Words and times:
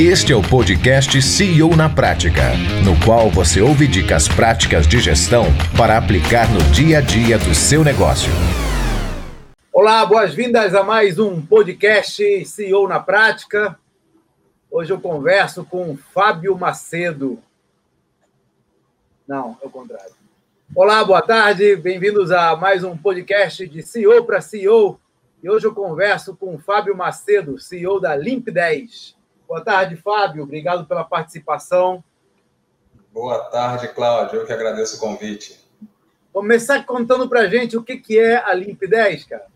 Este 0.00 0.32
é 0.32 0.36
o 0.36 0.40
podcast 0.48 1.20
CEO 1.20 1.74
na 1.74 1.88
Prática, 1.88 2.52
no 2.84 2.94
qual 3.04 3.28
você 3.28 3.60
ouve 3.60 3.88
dicas 3.88 4.28
práticas 4.28 4.86
de 4.86 5.00
gestão 5.00 5.46
para 5.76 5.98
aplicar 5.98 6.48
no 6.52 6.60
dia 6.72 6.98
a 6.98 7.00
dia 7.00 7.36
do 7.36 7.52
seu 7.52 7.82
negócio. 7.82 8.30
Olá, 9.72 10.06
boas-vindas 10.06 10.72
a 10.72 10.84
mais 10.84 11.18
um 11.18 11.44
podcast 11.44 12.44
CEO 12.44 12.86
na 12.86 13.00
Prática. 13.00 13.76
Hoje 14.70 14.92
eu 14.92 15.00
converso 15.00 15.64
com 15.64 15.96
Fábio 15.96 16.56
Macedo. 16.56 17.42
Não, 19.26 19.58
é 19.60 19.66
o 19.66 19.70
contrário. 19.70 20.14
Olá, 20.76 21.04
boa 21.04 21.22
tarde, 21.22 21.74
bem-vindos 21.74 22.30
a 22.30 22.54
mais 22.54 22.84
um 22.84 22.96
podcast 22.96 23.66
de 23.66 23.82
CEO 23.82 24.24
para 24.24 24.40
CEO. 24.40 25.00
E 25.42 25.50
hoje 25.50 25.66
eu 25.66 25.74
converso 25.74 26.36
com 26.36 26.56
Fábio 26.56 26.96
Macedo, 26.96 27.58
CEO 27.58 27.98
da 27.98 28.14
Limp 28.14 28.46
10. 28.46 29.17
Boa 29.48 29.64
tarde, 29.64 29.96
Fábio. 29.96 30.42
Obrigado 30.42 30.86
pela 30.86 31.02
participação. 31.02 32.04
Boa 33.10 33.38
tarde, 33.44 33.88
Cláudio. 33.88 34.40
Eu 34.40 34.46
que 34.46 34.52
agradeço 34.52 34.98
o 34.98 35.00
convite. 35.00 35.58
Começar 36.30 36.84
contando 36.84 37.26
para 37.26 37.40
a 37.40 37.48
gente 37.48 37.74
o 37.74 37.82
que 37.82 38.18
é 38.18 38.36
a 38.36 38.52
Limp 38.52 38.82
10, 38.82 39.24
cara. 39.24 39.46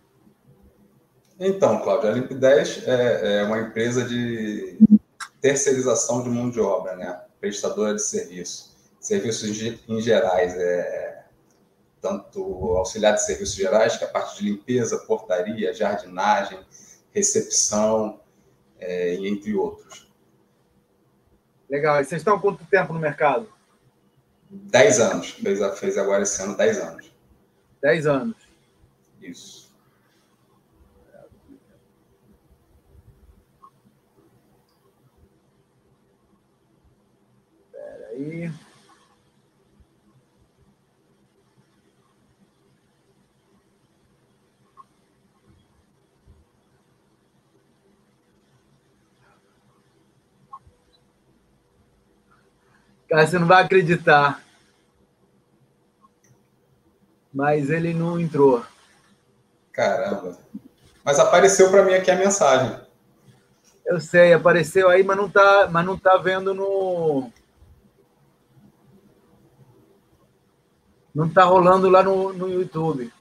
Então, 1.38 1.78
Cláudio, 1.80 2.08
a 2.08 2.12
Limp 2.12 2.32
10 2.32 2.88
é, 2.88 3.40
é 3.40 3.44
uma 3.44 3.60
empresa 3.60 4.02
de 4.02 4.78
terceirização 5.42 6.22
de 6.22 6.30
mão 6.30 6.48
de 6.48 6.58
obra, 6.58 6.96
né? 6.96 7.20
prestadora 7.38 7.94
de 7.94 8.02
serviço. 8.02 8.74
Serviços 8.98 9.60
em 9.88 10.00
gerais, 10.00 10.54
é, 10.56 11.24
tanto 12.00 12.40
auxiliar 12.78 13.12
de 13.12 13.22
serviços 13.26 13.56
gerais, 13.56 13.98
que 13.98 14.04
é 14.04 14.06
a 14.06 14.10
parte 14.10 14.38
de 14.38 14.48
limpeza, 14.48 14.96
portaria, 15.00 15.74
jardinagem, 15.74 16.58
recepção, 17.12 18.21
é, 18.82 19.14
entre 19.14 19.54
outros. 19.54 20.06
Legal. 21.68 22.00
E 22.00 22.04
vocês 22.04 22.20
estão 22.20 22.38
quanto 22.38 22.64
tempo 22.66 22.92
no 22.92 22.98
mercado? 22.98 23.48
Dez 24.50 25.00
anos. 25.00 25.30
Fez, 25.30 25.78
fez 25.78 25.96
agora 25.96 26.22
esse 26.22 26.42
ano 26.42 26.56
dez 26.56 26.78
anos. 26.78 27.10
Dez 27.80 28.06
anos. 28.06 28.36
Isso. 29.20 29.72
Espera 37.66 38.08
aí. 38.08 38.52
Cara, 53.12 53.26
você 53.26 53.38
não 53.38 53.46
vai 53.46 53.62
acreditar. 53.62 54.42
Mas 57.30 57.68
ele 57.68 57.92
não 57.92 58.18
entrou. 58.18 58.64
Caramba. 59.70 60.38
Mas 61.04 61.18
apareceu 61.18 61.70
para 61.70 61.84
mim 61.84 61.92
aqui 61.92 62.10
a 62.10 62.16
mensagem. 62.16 62.74
Eu 63.84 64.00
sei, 64.00 64.32
apareceu 64.32 64.88
aí, 64.88 65.04
mas 65.04 65.18
não 65.18 65.28
tá, 65.28 65.68
mas 65.70 65.84
não 65.84 65.98
tá 65.98 66.16
vendo 66.16 66.54
no 66.54 67.30
Não 71.14 71.28
tá 71.28 71.44
rolando 71.44 71.90
lá 71.90 72.02
no, 72.02 72.32
no 72.32 72.48
YouTube. 72.48 73.12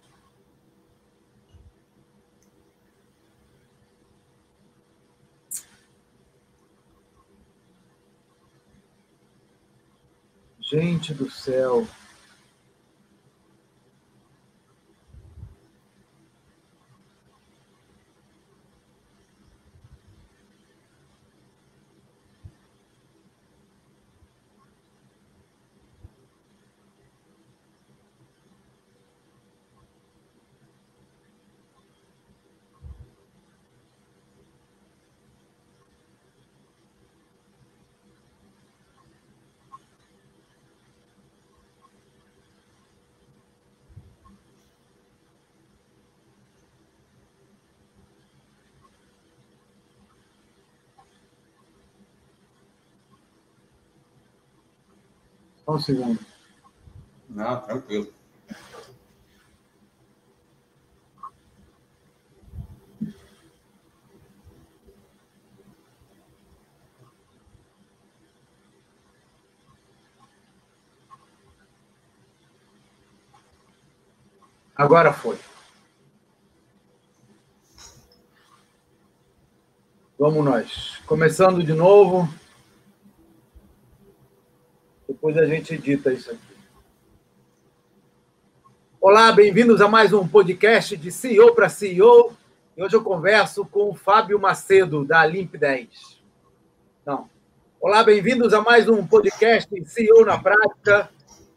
Gente 10.72 11.14
do 11.14 11.30
céu. 11.30 11.86
Só 55.72 55.76
um 55.76 55.80
segundo. 55.80 56.20
Não, 57.30 57.62
tranquilo. 57.62 58.14
Agora 74.76 75.14
foi. 75.14 75.40
Vamos 80.20 80.44
nós. 80.44 80.98
Começando 81.06 81.64
de 81.64 81.72
novo. 81.72 82.28
Depois 85.12 85.38
a 85.38 85.46
gente 85.46 85.74
edita 85.74 86.14
isso 86.14 86.32
aqui. 86.32 86.40
Olá, 89.02 89.30
bem-vindos 89.34 89.82
a 89.82 89.88
mais 89.90 90.14
um 90.14 90.26
podcast 90.26 90.96
de 90.96 91.12
CEO 91.12 91.54
para 91.54 91.68
CEO. 91.68 92.32
E 92.78 92.82
hoje 92.82 92.96
eu 92.96 93.04
converso 93.04 93.66
com 93.66 93.90
o 93.90 93.94
Fábio 93.94 94.40
Macedo, 94.40 95.04
da 95.04 95.26
Limp 95.26 95.56
10. 95.56 96.22
Não. 97.06 97.30
Olá, 97.82 98.02
bem-vindos 98.06 98.54
a 98.54 98.62
mais 98.62 98.88
um 98.88 99.06
podcast 99.06 99.70
CEO 99.86 100.24
na 100.26 100.40
Prática. 100.40 101.10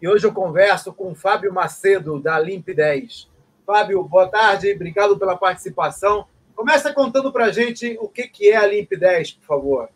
E 0.03 0.09
hoje 0.09 0.27
eu 0.27 0.33
converso 0.33 0.93
com 0.93 1.13
o 1.13 1.15
Fábio 1.15 1.55
Macedo, 1.55 2.19
da 2.19 2.37
Limp 2.41 2.67
10. 2.71 3.31
Fábio, 3.65 4.03
boa 4.03 4.27
tarde, 4.27 4.73
obrigado 4.73 5.17
pela 5.17 5.37
participação. 5.37 6.27
Começa 6.57 6.93
contando 6.93 7.33
para 7.33 7.45
a 7.45 7.53
gente 7.53 7.97
o 8.01 8.09
que 8.09 8.51
é 8.51 8.57
a 8.57 8.67
Limp 8.67 8.91
10, 8.95 9.35
por 9.35 9.47
favor. 9.47 9.89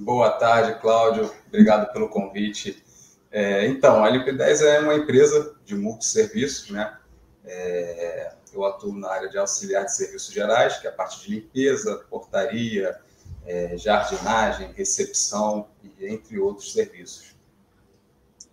Boa 0.00 0.30
tarde, 0.30 0.80
Cláudio. 0.80 1.30
Obrigado 1.48 1.92
pelo 1.92 2.08
convite. 2.08 2.82
É, 3.30 3.66
então, 3.66 4.02
a 4.02 4.10
LP10 4.10 4.62
é 4.62 4.80
uma 4.80 4.94
empresa 4.94 5.54
de 5.62 5.74
multisserviços, 5.74 6.70
né? 6.70 6.96
É, 7.44 8.32
eu 8.50 8.64
atuo 8.64 8.94
na 8.94 9.10
área 9.10 9.28
de 9.28 9.36
auxiliar 9.36 9.84
de 9.84 9.94
serviços 9.94 10.32
gerais, 10.32 10.78
que 10.78 10.86
é 10.86 10.90
a 10.90 10.92
parte 10.92 11.20
de 11.20 11.34
limpeza, 11.34 12.02
portaria, 12.08 12.98
é, 13.44 13.76
jardinagem, 13.76 14.72
recepção 14.72 15.68
e 15.82 16.06
entre 16.06 16.38
outros 16.38 16.72
serviços. 16.72 17.36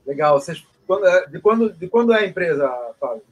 Legal. 0.06 0.42
Vocês, 0.42 0.68
quando, 0.86 1.08
é, 1.08 1.28
de, 1.28 1.40
quando, 1.40 1.72
de 1.72 1.88
quando 1.88 2.12
é 2.12 2.20
a 2.20 2.28
empresa, 2.28 2.70
Fábio? 3.00 3.24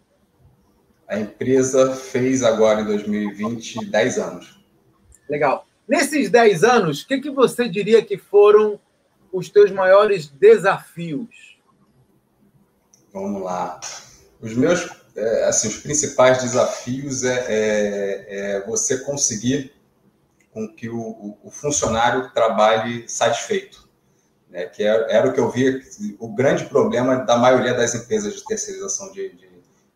A 1.06 1.20
empresa 1.20 1.94
fez 1.94 2.44
agora, 2.44 2.80
em 2.80 2.86
2020, 2.86 3.86
10 3.88 4.18
anos. 4.20 4.66
Legal. 5.30 5.68
Nesses 5.88 6.29
10 6.29 6.63
anos, 6.63 7.01
o 7.01 7.07
que, 7.07 7.19
que 7.19 7.29
você 7.29 7.69
diria 7.69 8.03
que 8.03 8.18
foram 8.18 8.80
os 9.31 9.50
teus 9.50 9.71
maiores 9.71 10.27
desafios? 10.27 11.60
Vamos 13.13 13.44
lá. 13.44 13.80
Os 14.42 14.56
meus, 14.56 14.89
é, 15.15 15.45
assim, 15.45 15.68
os 15.68 15.77
principais 15.77 16.42
desafios 16.42 17.24
é, 17.24 17.45
é, 17.48 18.25
é, 18.27 18.65
você 18.65 18.98
conseguir 19.00 19.74
com 20.51 20.68
que 20.68 20.89
o, 20.89 21.38
o 21.44 21.51
funcionário 21.51 22.31
trabalhe 22.33 23.07
satisfeito. 23.07 23.88
Né? 24.50 24.65
Que 24.65 24.83
era, 24.83 25.12
era, 25.12 25.27
o 25.27 25.33
que 25.33 25.39
eu 25.39 25.51
via, 25.51 25.81
o 26.19 26.33
grande 26.33 26.65
problema 26.65 27.18
da 27.18 27.38
maioria 27.38 27.74
das 27.74 27.94
empresas 27.94 28.33
de 28.33 28.45
terceirização 28.45 29.12
de, 29.12 29.36
de, 29.36 29.50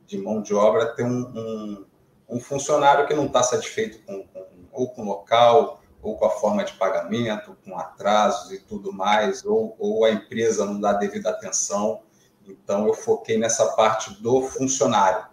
de 0.06 0.18
mão 0.18 0.42
de 0.42 0.54
obra, 0.54 0.88
ter 0.88 1.04
um, 1.04 1.22
um, 1.36 1.86
um 2.30 2.40
funcionário 2.40 3.08
que 3.08 3.14
não 3.14 3.26
está 3.26 3.42
satisfeito 3.42 4.00
com, 4.06 4.28
com, 4.28 4.49
ou 4.80 4.90
com 4.90 5.04
local, 5.04 5.82
ou 6.02 6.16
com 6.16 6.26
a 6.26 6.30
forma 6.30 6.64
de 6.64 6.74
pagamento, 6.74 7.58
com 7.66 7.78
atrasos 7.78 8.52
e 8.52 8.60
tudo 8.60 8.94
mais, 8.94 9.44
ou, 9.46 9.76
ou 9.78 10.06
a 10.06 10.12
empresa 10.12 10.66
não 10.66 10.80
dá 10.80 10.94
devida 10.94 11.30
atenção. 11.30 12.02
Então, 12.48 12.88
eu 12.88 12.94
foquei 12.94 13.38
nessa 13.38 13.66
parte 13.74 14.14
do 14.22 14.42
funcionário. 14.44 15.28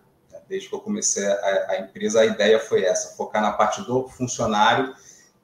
Desde 0.48 0.68
que 0.68 0.74
eu 0.74 0.80
comecei 0.80 1.26
a, 1.26 1.66
a 1.70 1.80
empresa, 1.80 2.20
a 2.20 2.26
ideia 2.26 2.58
foi 2.58 2.84
essa: 2.84 3.16
focar 3.16 3.42
na 3.42 3.52
parte 3.52 3.82
do 3.82 4.08
funcionário, 4.08 4.94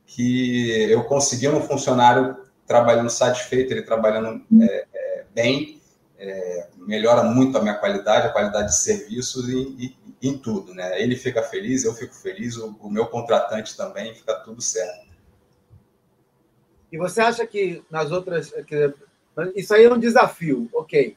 que 0.06 0.90
eu 0.90 1.04
consegui 1.04 1.49
um 1.49 1.60
funcionário 1.60 2.37
trabalhando 2.66 3.10
satisfeito, 3.10 3.72
ele 3.72 3.82
trabalhando 3.82 4.44
é, 4.60 4.87
é, 4.94 5.25
bem, 5.34 5.81
é, 6.22 6.69
melhora 6.76 7.24
muito 7.24 7.58
a 7.58 7.60
minha 7.60 7.74
qualidade, 7.74 8.28
a 8.28 8.32
qualidade 8.32 8.69
de 8.69 8.78
serviços 8.78 9.48
e, 9.48 9.96
e, 10.22 10.28
em 10.28 10.38
tudo, 10.38 10.72
né? 10.72 11.02
Ele 11.02 11.16
fica 11.16 11.42
feliz, 11.42 11.84
eu 11.84 11.92
fico 11.94 12.14
feliz, 12.14 12.56
o, 12.56 12.76
o 12.80 12.88
meu 12.88 13.06
contratante 13.06 13.76
também, 13.76 14.14
fica 14.14 14.34
tudo 14.36 14.62
certo. 14.62 15.10
E 16.92 16.96
você 16.96 17.20
acha 17.20 17.44
que 17.44 17.82
nas 17.90 18.12
outras. 18.12 18.52
Que, 18.66 18.94
isso 19.56 19.74
aí 19.74 19.84
é 19.84 19.92
um 19.92 19.98
desafio, 19.98 20.69
ok. 20.72 21.16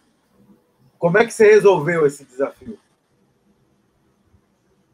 Como 0.98 1.18
é 1.20 1.26
que 1.26 1.34
você 1.34 1.52
resolveu 1.52 2.08
esse 2.08 2.26
desafio? 2.26 2.80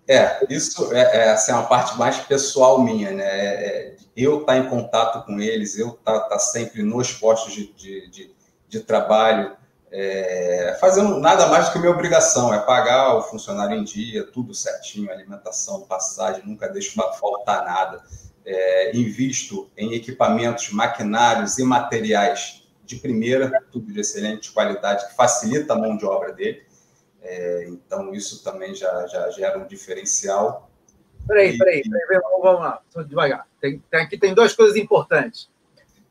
É, 0.08 0.46
isso 0.54 0.92
é, 0.94 1.20
é 1.20 1.30
assim, 1.30 1.54
uma 1.54 1.68
parte 1.68 1.98
mais 1.98 2.20
pessoal 2.20 2.84
minha, 2.84 3.12
né? 3.12 3.24
É, 3.24 3.88
é 3.88 3.96
eu 4.14 4.42
estar 4.42 4.54
tá 4.54 4.58
em 4.58 4.70
contato 4.70 5.26
com 5.26 5.40
eles, 5.40 5.78
eu 5.78 5.92
estar 5.92 6.20
tá, 6.20 6.30
tá 6.30 6.40
sempre 6.40 6.84
nos 6.84 7.14
postos 7.14 7.54
de, 7.54 7.72
de, 7.74 8.10
de, 8.10 8.36
de 8.68 8.80
trabalho, 8.82 9.56
é, 9.92 10.78
fazendo 10.80 11.20
nada 11.20 11.48
mais 11.48 11.68
do 11.68 11.74
que 11.74 11.80
minha 11.80 11.92
obrigação, 11.92 12.54
é 12.54 12.60
pagar 12.60 13.16
o 13.16 13.24
funcionário 13.24 13.76
em 13.76 13.84
dia, 13.84 14.24
tudo 14.24 14.54
certinho, 14.54 15.12
alimentação, 15.12 15.82
passagem, 15.82 16.44
nunca 16.46 16.70
deixo 16.70 16.96
faltar 17.20 17.66
nada. 17.66 18.02
É, 18.44 18.96
invisto 18.96 19.70
em 19.78 19.94
equipamentos, 19.94 20.72
maquinários 20.72 21.60
e 21.60 21.64
materiais 21.64 22.68
de 22.84 22.96
primeira, 22.96 23.64
tudo 23.72 23.92
de 23.92 24.00
excelente 24.00 24.52
qualidade, 24.52 25.08
que 25.10 25.16
facilita 25.16 25.74
a 25.74 25.78
mão 25.78 25.96
de 25.96 26.06
obra 26.06 26.34
dele. 26.34 26.64
É, 27.22 27.66
então, 27.68 28.14
isso 28.14 28.44
também 28.44 28.74
já, 28.74 29.06
já 29.08 29.30
gera 29.30 29.60
um 29.60 29.68
diferencial. 29.68 30.72
Peraí, 31.28 31.56
peraí, 31.58 31.84
peraí, 31.84 32.22
vamos 32.42 32.62
lá, 32.62 32.82
devagar. 33.08 33.48
Tem, 33.60 33.80
tem, 33.92 34.02
aqui 34.02 34.18
tem 34.18 34.34
duas 34.34 34.54
coisas 34.54 34.76
importantes. 34.76 35.50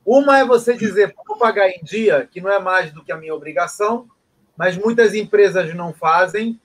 Uma 0.05 0.39
é 0.39 0.45
você 0.45 0.75
dizer, 0.75 1.15
vou 1.27 1.37
pagar 1.37 1.69
em 1.69 1.83
dia, 1.83 2.29
que 2.31 2.41
não 2.41 2.51
é 2.51 2.59
mais 2.59 2.93
do 2.93 3.05
que 3.05 3.13
a 3.13 3.17
minha 3.17 3.35
obrigação, 3.35 4.09
mas 4.57 4.77
muitas 4.77 5.15
empresas 5.15 5.75
não 5.75 5.93
fazem, 5.93 6.59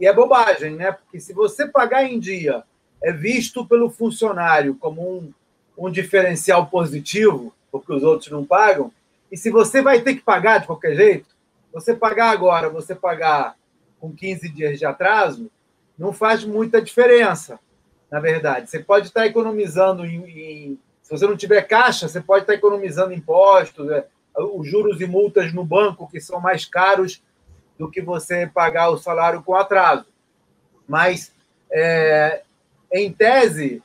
e 0.00 0.06
é 0.06 0.12
bobagem, 0.12 0.76
né? 0.76 0.92
Porque 0.92 1.20
se 1.20 1.32
você 1.32 1.66
pagar 1.66 2.04
em 2.04 2.18
dia, 2.18 2.62
é 3.02 3.12
visto 3.12 3.66
pelo 3.66 3.90
funcionário 3.90 4.74
como 4.74 5.02
um, 5.02 5.32
um 5.76 5.90
diferencial 5.90 6.66
positivo, 6.66 7.54
porque 7.70 7.92
os 7.92 8.02
outros 8.02 8.30
não 8.30 8.44
pagam, 8.44 8.92
e 9.30 9.36
se 9.36 9.50
você 9.50 9.82
vai 9.82 10.00
ter 10.00 10.14
que 10.14 10.22
pagar 10.22 10.58
de 10.58 10.66
qualquer 10.66 10.94
jeito, 10.94 11.26
você 11.72 11.94
pagar 11.94 12.30
agora, 12.30 12.70
você 12.70 12.94
pagar 12.94 13.56
com 14.00 14.14
15 14.14 14.48
dias 14.48 14.78
de 14.78 14.86
atraso, 14.86 15.50
não 15.98 16.12
faz 16.12 16.44
muita 16.44 16.80
diferença, 16.80 17.58
na 18.10 18.20
verdade. 18.20 18.70
Você 18.70 18.78
pode 18.78 19.08
estar 19.08 19.26
economizando 19.26 20.06
em, 20.06 20.24
em 20.24 20.78
se 21.08 21.16
você 21.16 21.26
não 21.26 21.38
tiver 21.38 21.62
caixa, 21.62 22.06
você 22.06 22.20
pode 22.20 22.42
estar 22.42 22.52
economizando 22.52 23.14
impostos, 23.14 23.86
né? 23.86 24.04
os 24.36 24.68
juros 24.68 25.00
e 25.00 25.06
multas 25.06 25.54
no 25.54 25.64
banco, 25.64 26.06
que 26.06 26.20
são 26.20 26.38
mais 26.38 26.66
caros 26.66 27.22
do 27.78 27.90
que 27.90 28.02
você 28.02 28.46
pagar 28.46 28.90
o 28.90 28.98
salário 28.98 29.42
com 29.42 29.54
atraso. 29.54 30.04
Mas, 30.86 31.32
é, 31.72 32.42
em 32.92 33.10
tese, 33.10 33.82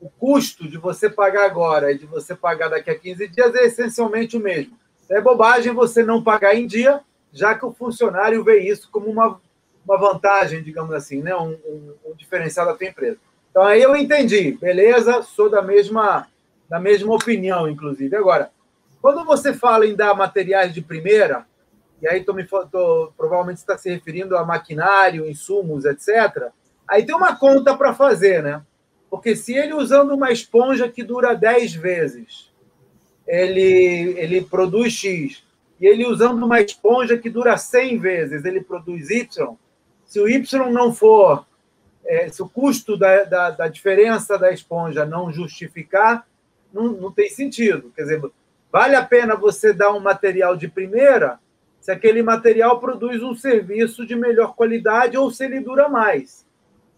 o 0.00 0.08
custo 0.08 0.68
de 0.68 0.78
você 0.78 1.10
pagar 1.10 1.44
agora 1.44 1.90
e 1.90 1.98
de 1.98 2.06
você 2.06 2.36
pagar 2.36 2.68
daqui 2.68 2.88
a 2.88 2.98
15 2.98 3.26
dias 3.26 3.52
é 3.56 3.64
essencialmente 3.64 4.36
o 4.36 4.40
mesmo. 4.40 4.78
É 5.10 5.20
bobagem 5.20 5.74
você 5.74 6.04
não 6.04 6.22
pagar 6.22 6.54
em 6.54 6.68
dia, 6.68 7.00
já 7.32 7.52
que 7.52 7.66
o 7.66 7.72
funcionário 7.72 8.44
vê 8.44 8.60
isso 8.60 8.88
como 8.92 9.10
uma 9.10 9.40
uma 9.84 9.98
vantagem, 9.98 10.62
digamos 10.62 10.92
assim, 10.92 11.20
né? 11.20 11.34
Um, 11.34 11.56
um, 11.66 11.94
um, 12.06 12.14
diferencial 12.14 12.66
da 12.66 12.74
tua 12.74 12.86
empresa. 12.86 13.18
Então 13.50 13.64
aí 13.64 13.82
eu 13.82 13.96
entendi, 13.96 14.52
beleza, 14.52 15.22
sou 15.22 15.50
da 15.50 15.62
mesma, 15.62 16.28
da 16.70 16.78
mesma 16.78 17.12
opinião, 17.12 17.68
inclusive. 17.68 18.14
Agora, 18.14 18.52
quando 19.02 19.24
você 19.24 19.52
fala 19.52 19.84
em 19.84 19.96
dar 19.96 20.14
materiais 20.14 20.72
de 20.72 20.80
primeira, 20.80 21.44
e 22.00 22.06
aí 22.06 22.22
tô 22.22 22.32
me, 22.32 22.44
tô, 22.44 23.12
provavelmente 23.16 23.58
está 23.58 23.76
se 23.76 23.90
referindo 23.90 24.36
a 24.36 24.44
maquinário, 24.46 25.28
insumos, 25.28 25.84
etc., 25.84 26.48
aí 26.88 27.04
tem 27.04 27.14
uma 27.14 27.34
conta 27.34 27.76
para 27.76 27.92
fazer, 27.92 28.40
né? 28.40 28.62
Porque 29.10 29.34
se 29.34 29.52
ele 29.52 29.74
usando 29.74 30.12
uma 30.14 30.30
esponja 30.30 30.88
que 30.88 31.02
dura 31.02 31.34
10 31.34 31.74
vezes, 31.74 32.52
ele, 33.26 34.14
ele 34.16 34.40
produz 34.42 34.92
X, 34.92 35.42
e 35.80 35.86
ele 35.86 36.06
usando 36.06 36.44
uma 36.44 36.60
esponja 36.60 37.18
que 37.18 37.28
dura 37.28 37.56
100 37.56 37.98
vezes, 37.98 38.44
ele 38.44 38.60
produz 38.60 39.10
Y, 39.10 39.56
se 40.06 40.20
o 40.20 40.28
Y 40.28 40.70
não 40.70 40.92
for, 40.92 41.44
é, 42.04 42.28
se 42.28 42.42
o 42.42 42.48
custo 42.48 42.96
da, 42.96 43.24
da, 43.24 43.50
da, 43.50 43.68
diferença 43.68 44.38
da 44.38 44.52
esponja 44.52 45.04
não 45.04 45.32
justificar, 45.32 46.26
não, 46.72 46.92
não 46.92 47.12
tem 47.12 47.28
sentido. 47.28 47.92
Quer 47.94 48.02
dizer, 48.02 48.22
vale 48.70 48.96
a 48.96 49.04
pena 49.04 49.36
você 49.36 49.72
dar 49.72 49.92
um 49.92 50.00
material 50.00 50.56
de 50.56 50.68
primeira 50.68 51.38
se 51.80 51.90
aquele 51.90 52.22
material 52.22 52.78
produz 52.78 53.22
um 53.22 53.34
serviço 53.34 54.06
de 54.06 54.14
melhor 54.14 54.54
qualidade 54.54 55.16
ou 55.16 55.30
se 55.30 55.44
ele 55.44 55.60
dura 55.60 55.88
mais. 55.88 56.44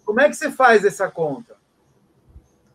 Como 0.05 0.21
é 0.21 0.29
que 0.29 0.35
você 0.35 0.51
faz 0.51 0.85
essa 0.85 1.09
conta? 1.09 1.55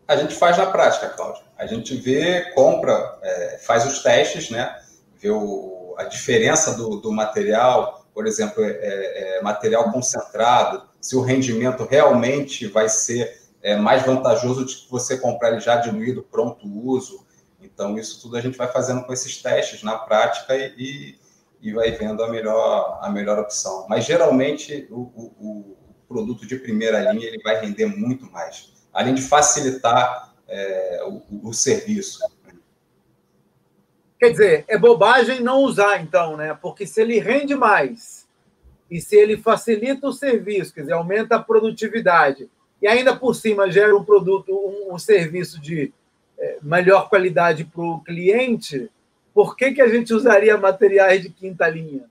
A 0.07 0.15
gente 0.15 0.35
faz 0.35 0.57
na 0.57 0.67
prática, 0.67 1.09
Cláudio. 1.09 1.43
A 1.57 1.65
gente 1.65 1.95
vê, 1.97 2.51
compra, 2.53 3.19
é, 3.21 3.59
faz 3.61 3.85
os 3.85 4.01
testes, 4.01 4.49
né? 4.49 4.73
Vê 5.19 5.29
o, 5.29 5.95
a 5.97 6.05
diferença 6.05 6.75
do, 6.77 6.97
do 6.97 7.11
material, 7.11 8.07
por 8.13 8.25
exemplo, 8.25 8.63
é, 8.63 8.69
é, 8.69 9.37
é, 9.37 9.41
material 9.41 9.91
concentrado, 9.91 10.87
se 11.01 11.15
o 11.15 11.21
rendimento 11.21 11.83
realmente 11.83 12.67
vai 12.67 12.87
ser 12.87 13.46
é, 13.67 13.75
mais 13.75 14.05
vantajoso 14.05 14.63
de 14.65 14.87
você 14.89 15.17
comprar 15.17 15.51
ele 15.51 15.59
já 15.59 15.75
diluído, 15.75 16.23
pronto 16.23 16.65
uso. 16.65 17.27
Então, 17.61 17.97
isso 17.97 18.21
tudo 18.21 18.37
a 18.37 18.41
gente 18.41 18.57
vai 18.57 18.71
fazendo 18.71 19.03
com 19.03 19.11
esses 19.11 19.41
testes 19.41 19.83
na 19.83 19.97
prática 19.97 20.55
e, 20.55 21.19
e 21.61 21.73
vai 21.73 21.91
vendo 21.91 22.23
a 22.23 22.29
melhor, 22.29 22.97
a 23.01 23.09
melhor 23.09 23.37
opção. 23.37 23.85
Mas, 23.89 24.05
geralmente, 24.05 24.87
o, 24.89 25.01
o, 25.01 25.33
o 25.37 25.77
produto 26.07 26.47
de 26.47 26.55
primeira 26.55 27.11
linha 27.11 27.27
ele 27.27 27.43
vai 27.43 27.59
render 27.59 27.87
muito 27.87 28.31
mais, 28.31 28.71
além 28.93 29.13
de 29.13 29.21
facilitar 29.21 30.33
é, 30.47 31.03
o, 31.05 31.49
o 31.49 31.53
serviço. 31.53 32.19
Quer 34.17 34.29
dizer, 34.29 34.65
é 34.69 34.77
bobagem 34.77 35.41
não 35.41 35.59
usar, 35.59 36.01
então, 36.01 36.37
né? 36.37 36.57
Porque 36.61 36.87
se 36.87 37.01
ele 37.01 37.19
rende 37.19 37.53
mais 37.53 38.25
e 38.89 39.01
se 39.01 39.17
ele 39.17 39.35
facilita 39.35 40.07
o 40.07 40.13
serviço, 40.13 40.73
quer 40.73 40.81
dizer, 40.81 40.93
aumenta 40.93 41.35
a 41.35 41.43
produtividade 41.43 42.49
e 42.81 42.87
ainda 42.87 43.15
por 43.15 43.33
cima 43.33 43.71
gera 43.71 43.95
um 43.95 44.03
produto, 44.03 44.51
um, 44.51 44.93
um 44.93 44.99
serviço 44.99 45.59
de 45.59 45.93
é, 46.37 46.57
melhor 46.61 47.09
qualidade 47.09 47.65
para 47.65 47.83
o 47.83 47.99
cliente, 48.01 48.89
por 49.33 49.55
que, 49.55 49.71
que 49.71 49.81
a 49.81 49.87
gente 49.87 50.13
usaria 50.13 50.57
materiais 50.57 51.21
de 51.21 51.29
quinta 51.29 51.67
linha? 51.67 52.05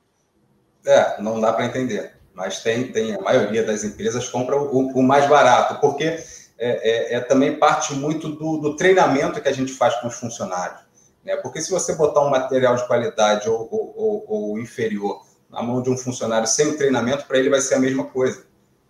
É, 0.85 1.21
não 1.21 1.41
dá 1.41 1.52
para 1.52 1.67
entender. 1.67 2.12
Mas 2.33 2.62
tem, 2.62 2.93
tem 2.93 3.14
a 3.14 3.21
maioria 3.21 3.64
das 3.64 3.83
empresas 3.83 4.29
compra 4.29 4.57
o, 4.57 4.93
o 4.93 5.02
mais 5.02 5.29
barato, 5.29 5.81
porque 5.81 6.05
é, 6.05 6.21
é, 6.59 7.14
é 7.14 7.21
também 7.21 7.59
parte 7.59 7.95
muito 7.95 8.29
do, 8.29 8.59
do 8.59 8.76
treinamento 8.76 9.41
que 9.41 9.49
a 9.49 9.52
gente 9.52 9.73
faz 9.73 9.95
com 9.97 10.07
os 10.07 10.14
funcionários. 10.14 10.81
Né? 11.25 11.37
Porque 11.37 11.61
se 11.61 11.71
você 11.71 11.97
botar 11.97 12.21
um 12.21 12.31
material 12.31 12.76
de 12.76 12.87
qualidade 12.87 13.49
ou, 13.49 13.69
ou, 13.71 14.25
ou 14.29 14.59
inferior 14.59 15.26
na 15.50 15.62
mão 15.62 15.83
de 15.83 15.91
um 15.91 15.97
funcionário 15.97 16.47
sem 16.47 16.69
o 16.69 16.76
treinamento, 16.76 17.26
para 17.26 17.38
ele 17.38 17.50
vai 17.50 17.61
ser 17.61 17.75
a 17.75 17.81
mesma 17.81 18.05
coisa. 18.05 18.46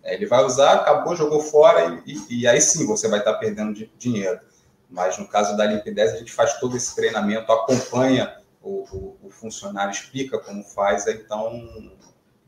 É, 0.07 0.13
ele 0.13 0.25
vai 0.25 0.43
usar, 0.45 0.73
acabou, 0.73 1.17
jogou 1.17 1.41
fora 1.41 2.01
e, 2.05 2.13
e, 2.13 2.39
e 2.41 2.47
aí 2.47 2.61
sim 2.61 2.87
você 2.87 3.09
vai 3.09 3.19
estar 3.19 3.33
perdendo 3.33 3.73
de, 3.73 3.91
dinheiro. 3.97 4.39
Mas 4.89 5.17
no 5.17 5.27
caso 5.27 5.57
da 5.57 5.65
Limpidez, 5.65 6.13
a 6.13 6.17
gente 6.17 6.31
faz 6.31 6.57
todo 6.61 6.77
esse 6.77 6.95
treinamento, 6.95 7.51
acompanha 7.51 8.37
o, 8.61 8.85
o, 8.89 9.17
o 9.23 9.29
funcionário, 9.29 9.91
explica 9.91 10.39
como 10.39 10.63
faz, 10.63 11.05
então 11.07 11.91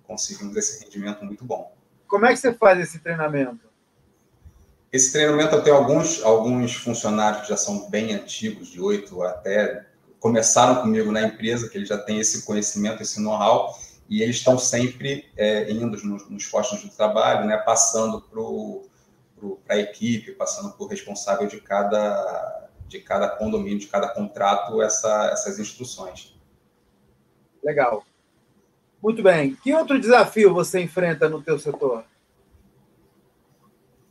conseguimos 0.03 0.55
esse 0.55 0.85
rendimento 0.85 1.25
muito 1.25 1.43
bom. 1.43 1.75
Como 2.07 2.25
é 2.25 2.29
que 2.29 2.37
você 2.37 2.53
faz 2.53 2.79
esse 2.79 2.99
treinamento? 2.99 3.67
Esse 4.91 5.11
treinamento 5.11 5.53
eu 5.53 5.61
tenho 5.61 5.75
alguns, 5.75 6.23
alguns 6.23 6.75
funcionários 6.75 7.41
que 7.41 7.49
já 7.49 7.57
são 7.57 7.89
bem 7.89 8.15
antigos, 8.15 8.69
de 8.69 8.79
oito 8.79 9.21
até 9.21 9.85
começaram 10.17 10.81
comigo 10.81 11.11
na 11.11 11.23
empresa, 11.23 11.69
que 11.69 11.77
eles 11.77 11.89
já 11.89 11.97
têm 11.97 12.19
esse 12.19 12.45
conhecimento, 12.45 13.03
esse 13.03 13.21
know-how, 13.21 13.77
e 14.09 14.23
eles 14.23 14.37
estão 14.37 14.57
sempre 14.57 15.29
é, 15.37 15.71
indo 15.71 15.85
nos, 15.85 16.29
nos, 16.29 16.45
postos 16.47 16.81
de 16.81 16.89
trabalho, 16.89 17.45
né, 17.45 17.57
passando 17.57 18.21
para 19.65 19.75
a 19.75 19.79
equipe, 19.79 20.31
passando 20.31 20.73
para 20.73 20.83
o 20.83 20.87
responsável 20.87 21.47
de 21.47 21.61
cada, 21.61 22.69
de 22.87 22.99
cada 22.99 23.29
condomínio, 23.29 23.77
de 23.77 23.87
cada 23.87 24.09
contrato, 24.09 24.81
essa, 24.81 25.29
essas 25.31 25.59
instruções. 25.59 26.35
Legal. 27.63 28.03
Muito 29.01 29.21
bem. 29.21 29.55
Que 29.55 29.73
outro 29.73 29.99
desafio 29.99 30.53
você 30.53 30.81
enfrenta 30.81 31.29
no 31.29 31.41
teu 31.41 31.59
setor? 31.59 32.03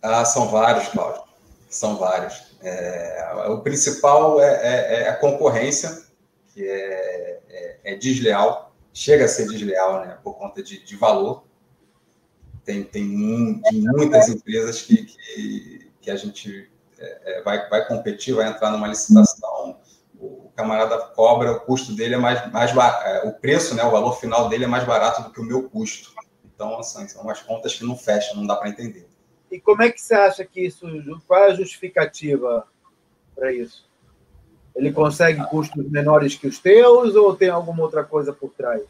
Ah, 0.00 0.24
são 0.24 0.48
vários, 0.48 0.88
Cláudio. 0.88 1.22
São 1.68 1.96
vários. 1.96 2.56
É, 2.62 3.46
o 3.48 3.60
principal 3.60 4.40
é, 4.40 4.46
é, 4.46 5.02
é, 5.02 5.08
a 5.08 5.16
concorrência, 5.16 6.04
que 6.52 6.66
é, 6.66 7.40
é, 7.48 7.78
é, 7.84 7.94
desleal, 7.96 8.67
chega 8.98 9.26
a 9.26 9.28
ser 9.28 9.46
desleal 9.46 10.04
né, 10.04 10.18
por 10.24 10.34
conta 10.34 10.60
de, 10.60 10.84
de 10.84 10.96
valor. 10.96 11.44
Tem, 12.64 12.82
tem 12.82 13.04
muitas 13.04 14.28
empresas 14.28 14.82
que, 14.82 15.04
que, 15.04 15.90
que, 16.00 16.10
a 16.10 16.16
gente 16.16 16.68
é, 16.98 17.38
é, 17.38 17.42
vai, 17.42 17.68
vai 17.68 17.86
competir, 17.86 18.34
vai 18.34 18.48
entrar 18.48 18.72
numa 18.72 18.88
licitação, 18.88 19.78
o 20.18 20.50
camarada 20.56 20.98
cobra, 20.98 21.52
o 21.52 21.60
custo 21.60 21.94
dele 21.94 22.16
é 22.16 22.18
mais, 22.18 22.50
mais 22.50 22.76
é, 22.76 23.22
o 23.24 23.32
preço, 23.32 23.74
né, 23.76 23.84
o 23.84 23.90
valor 23.90 24.18
final 24.18 24.48
dele 24.48 24.64
é 24.64 24.68
mais 24.68 24.84
barato 24.84 25.22
do 25.22 25.30
que 25.30 25.40
o 25.40 25.44
meu 25.44 25.70
custo. 25.70 26.12
Então, 26.44 26.76
assim, 26.76 27.06
são 27.06 27.22
umas 27.22 27.40
contas 27.40 27.74
que 27.74 27.84
não 27.84 27.96
fecham, 27.96 28.34
não 28.34 28.46
dá 28.46 28.56
para 28.56 28.68
entender. 28.68 29.08
E 29.48 29.60
como 29.60 29.80
é 29.80 29.92
que 29.92 30.00
você 30.00 30.14
acha 30.14 30.44
que 30.44 30.60
isso, 30.66 30.84
qual 31.26 31.44
é 31.44 31.46
a 31.52 31.54
justificativa 31.54 32.66
para 33.34 33.52
isso? 33.52 33.87
Ele 34.78 34.92
consegue 34.92 35.44
custos 35.48 35.90
menores 35.90 36.36
que 36.36 36.46
os 36.46 36.58
teus 36.60 37.16
ou 37.16 37.34
tem 37.34 37.48
alguma 37.48 37.82
outra 37.82 38.04
coisa 38.04 38.32
por 38.32 38.50
trás? 38.50 38.80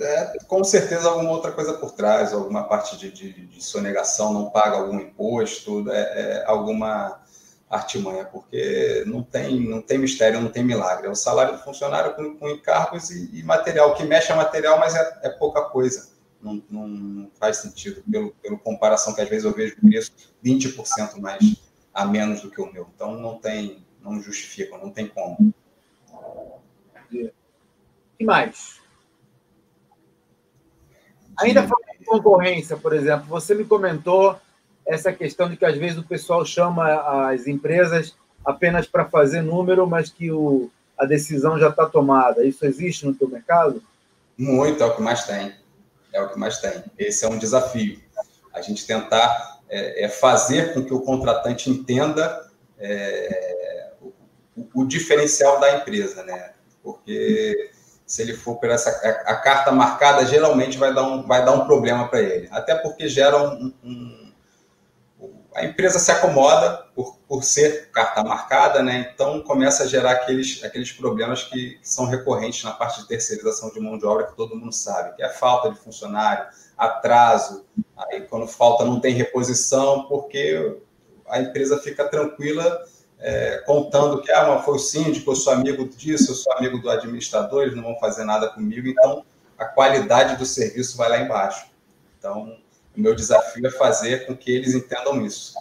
É, 0.00 0.38
com 0.48 0.64
certeza 0.64 1.08
alguma 1.08 1.30
outra 1.30 1.52
coisa 1.52 1.74
por 1.74 1.92
trás, 1.92 2.32
alguma 2.32 2.64
parte 2.64 2.96
de, 2.96 3.12
de, 3.12 3.46
de 3.46 3.62
sonegação, 3.62 4.32
não 4.32 4.50
paga 4.50 4.78
algum 4.78 4.98
imposto, 4.98 5.88
é, 5.88 6.00
é, 6.00 6.44
alguma 6.46 7.20
artimanha, 7.68 8.24
porque 8.24 9.04
não 9.06 9.22
tem, 9.22 9.60
não 9.60 9.80
tem 9.80 9.98
mistério, 9.98 10.40
não 10.40 10.50
tem 10.50 10.64
milagre. 10.64 11.06
É 11.06 11.10
o 11.10 11.14
salário 11.14 11.56
do 11.56 11.62
funcionário 11.62 12.16
com, 12.16 12.36
com 12.36 12.50
encargos 12.50 13.10
e, 13.10 13.38
e 13.38 13.42
material. 13.44 13.90
O 13.90 13.94
que 13.94 14.02
mexe 14.02 14.32
é 14.32 14.34
material, 14.34 14.80
mas 14.80 14.96
é, 14.96 15.20
é 15.22 15.28
pouca 15.28 15.62
coisa. 15.62 16.10
Não, 16.42 16.60
não, 16.68 17.30
faz 17.38 17.58
sentido, 17.58 18.02
pelo, 18.10 18.32
pelo 18.42 18.58
comparação 18.58 19.14
que 19.14 19.20
às 19.20 19.28
vezes 19.28 19.44
eu 19.44 19.52
vejo 19.52 19.76
o 19.76 19.88
preço 19.88 20.10
20% 20.44 21.20
mais 21.20 21.70
a 21.94 22.04
menos 22.04 22.40
do 22.40 22.50
que 22.50 22.60
o 22.60 22.72
meu. 22.72 22.88
Então 22.94 23.14
não 23.14 23.38
tem, 23.38 23.84
não 24.02 24.20
justifica, 24.20 24.78
não 24.78 24.90
tem 24.90 25.06
como. 25.06 25.52
E 28.18 28.24
mais? 28.24 28.80
Ainda 31.38 31.62
falando 31.62 31.98
de 31.98 32.04
concorrência, 32.04 32.76
por 32.76 32.92
exemplo, 32.92 33.26
você 33.26 33.54
me 33.54 33.64
comentou 33.64 34.38
essa 34.86 35.12
questão 35.12 35.48
de 35.48 35.56
que 35.56 35.64
às 35.64 35.76
vezes 35.76 35.98
o 35.98 36.02
pessoal 36.02 36.44
chama 36.44 37.30
as 37.30 37.46
empresas 37.46 38.14
apenas 38.44 38.86
para 38.86 39.04
fazer 39.04 39.42
número, 39.42 39.86
mas 39.86 40.10
que 40.10 40.30
o, 40.30 40.70
a 40.98 41.06
decisão 41.06 41.58
já 41.58 41.68
está 41.68 41.86
tomada. 41.86 42.44
Isso 42.44 42.64
existe 42.66 43.06
no 43.06 43.14
teu 43.14 43.28
mercado? 43.28 43.82
Muito, 44.36 44.82
é 44.82 44.86
o 44.86 44.94
que 44.94 45.02
mais 45.02 45.24
tem. 45.24 45.54
É 46.12 46.20
o 46.20 46.28
que 46.28 46.38
mais 46.38 46.58
tem. 46.58 46.82
Esse 46.98 47.24
é 47.24 47.28
um 47.28 47.38
desafio. 47.38 48.00
A 48.52 48.60
gente 48.60 48.86
tentar 48.86 49.60
é, 49.68 50.04
é 50.04 50.08
fazer 50.08 50.74
com 50.74 50.84
que 50.84 50.92
o 50.92 51.00
contratante 51.00 51.70
entenda 51.70 52.50
é, 52.78 53.79
o, 54.60 54.82
o, 54.82 54.86
diferencial 54.86 55.58
da 55.60 55.76
empresa, 55.76 56.22
né? 56.22 56.52
Porque 56.82 57.70
se 58.06 58.22
ele 58.22 58.34
for 58.34 58.56
por 58.56 58.70
essa 58.70 58.90
a, 58.90 59.32
a, 59.32 59.36
carta 59.36 59.70
marcada, 59.70 60.26
geralmente 60.26 60.76
vai 60.76 60.92
dar 60.92 61.04
um, 61.04 61.26
vai 61.26 61.44
dar 61.44 61.52
um 61.52 61.64
problema 61.66 62.08
para 62.08 62.20
ele. 62.20 62.48
Até 62.50 62.74
porque 62.74 63.08
gera 63.08 63.36
um, 63.42 63.72
um 63.82 64.20
a 65.54 65.64
empresa 65.64 65.98
se 65.98 66.10
acomoda 66.10 66.86
por, 66.94 67.18
por 67.28 67.42
ser 67.42 67.90
carta 67.90 68.22
marcada, 68.22 68.82
né? 68.82 69.10
então 69.12 69.42
começa 69.42 69.82
a 69.82 69.86
gerar 69.86 70.12
aqueles, 70.12 70.62
aqueles 70.62 70.92
problemas 70.92 71.42
que, 71.42 71.74
que, 71.74 71.88
são 71.88 72.06
recorrentes 72.06 72.62
na 72.62 72.72
parte 72.72 73.00
de 73.00 73.08
terceirização 73.08 73.70
de 73.70 73.80
mão 73.80 73.98
de 73.98 74.06
obra, 74.06 74.26
que 74.26 74.36
todo 74.36 74.56
mundo 74.56 74.72
sabe, 74.72 75.16
que 75.16 75.22
é 75.22 75.26
a 75.26 75.30
falta 75.30 75.70
de 75.70 75.78
funcionário, 75.78 76.46
atraso, 76.78 77.66
aí 77.96 78.22
quando 78.22 78.46
falta 78.46 78.84
não 78.84 79.00
tem 79.00 79.12
reposição, 79.14 80.06
porque 80.08 80.78
a 81.28 81.40
empresa 81.40 81.78
fica 81.78 82.08
tranquila 82.08 82.84
é, 83.20 83.58
contando 83.66 84.22
que 84.22 84.32
ah, 84.32 84.58
foi 84.60 84.76
o 84.76 84.78
síndico, 84.78 85.30
eu 85.30 85.36
sou 85.36 85.52
amigo 85.52 85.86
disso, 85.88 86.30
eu 86.30 86.34
sou 86.34 86.52
amigo 86.54 86.78
do 86.78 86.88
administrador, 86.88 87.62
eles 87.62 87.76
não 87.76 87.82
vão 87.82 87.98
fazer 87.98 88.24
nada 88.24 88.48
comigo, 88.48 88.88
então 88.88 89.24
a 89.58 89.66
qualidade 89.66 90.36
do 90.36 90.46
serviço 90.46 90.96
vai 90.96 91.10
lá 91.10 91.20
embaixo. 91.20 91.66
Então, 92.18 92.56
o 92.96 93.00
meu 93.00 93.14
desafio 93.14 93.66
é 93.66 93.70
fazer 93.70 94.26
com 94.26 94.34
que 94.34 94.50
eles 94.50 94.74
entendam 94.74 95.24
isso. 95.24 95.54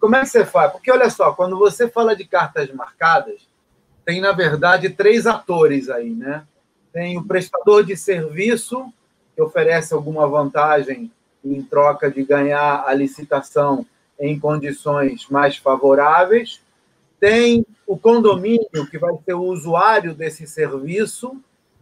Como 0.00 0.16
é 0.16 0.20
que 0.20 0.26
você 0.26 0.44
faz? 0.44 0.72
Porque 0.72 0.90
olha 0.90 1.08
só, 1.10 1.32
quando 1.32 1.56
você 1.56 1.88
fala 1.88 2.14
de 2.14 2.24
cartas 2.24 2.72
marcadas, 2.72 3.48
tem 4.04 4.20
na 4.20 4.32
verdade 4.32 4.90
três 4.90 5.26
atores 5.26 5.88
aí, 5.88 6.10
né? 6.10 6.44
Tem 6.92 7.18
o 7.18 7.24
prestador 7.24 7.84
de 7.84 7.96
serviço 7.96 8.92
que 9.34 9.42
oferece 9.42 9.94
alguma 9.94 10.26
vantagem 10.26 11.10
em 11.44 11.62
troca 11.62 12.10
de 12.10 12.24
ganhar 12.24 12.84
a 12.86 12.94
licitação 12.94 13.86
em 14.20 14.38
condições 14.38 15.28
mais 15.28 15.56
favoráveis. 15.56 16.60
Tem 17.20 17.64
o 17.86 17.96
condomínio, 17.96 18.86
que 18.90 18.98
vai 18.98 19.14
ser 19.24 19.34
o 19.34 19.42
usuário 19.42 20.14
desse 20.14 20.46
serviço 20.46 21.36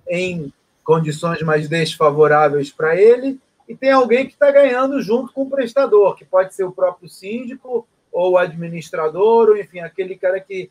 em 0.09 0.53
condições 0.85 1.43
mais 1.43 1.69
desfavoráveis 1.69 2.71
para 2.71 2.97
ele 2.97 3.39
e 3.69 3.75
tem 3.75 3.91
alguém 3.91 4.27
que 4.27 4.33
está 4.33 4.51
ganhando 4.51 5.03
junto 5.03 5.33
com 5.33 5.43
o 5.43 5.51
prestador, 5.51 6.15
que 6.15 6.25
pode 6.25 6.55
ser 6.55 6.65
o 6.65 6.73
próprio 6.73 7.09
síndico 7.09 7.87
ou 8.13 8.33
o 8.33 8.39
administrador, 8.39 9.49
ou 9.49 9.57
enfim, 9.57 9.81
aquele 9.81 10.17
cara 10.17 10.39
que, 10.41 10.71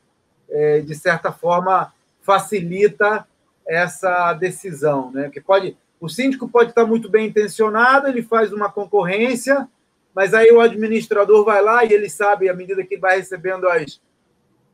é, 0.49 0.79
de 0.79 0.95
certa 0.95 1.31
forma, 1.31 1.93
facilita 2.21 3.27
essa 3.67 4.33
decisão. 4.33 5.11
Né? 5.11 5.29
Que 5.29 5.41
pode, 5.41 5.77
o 5.99 6.07
síndico 6.07 6.47
pode 6.47 6.69
estar 6.69 6.85
muito 6.85 7.09
bem 7.09 7.27
intencionado, 7.27 8.07
ele 8.07 8.23
faz 8.23 8.53
uma 8.53 8.71
concorrência, 8.71 9.67
mas 10.15 10.33
aí 10.33 10.49
o 10.49 10.61
administrador 10.61 11.43
vai 11.43 11.61
lá 11.61 11.83
e 11.83 11.91
ele 11.91 12.09
sabe, 12.09 12.47
à 12.47 12.53
medida 12.53 12.85
que 12.85 12.97
vai 12.97 13.17
recebendo 13.17 13.67
as, 13.67 13.99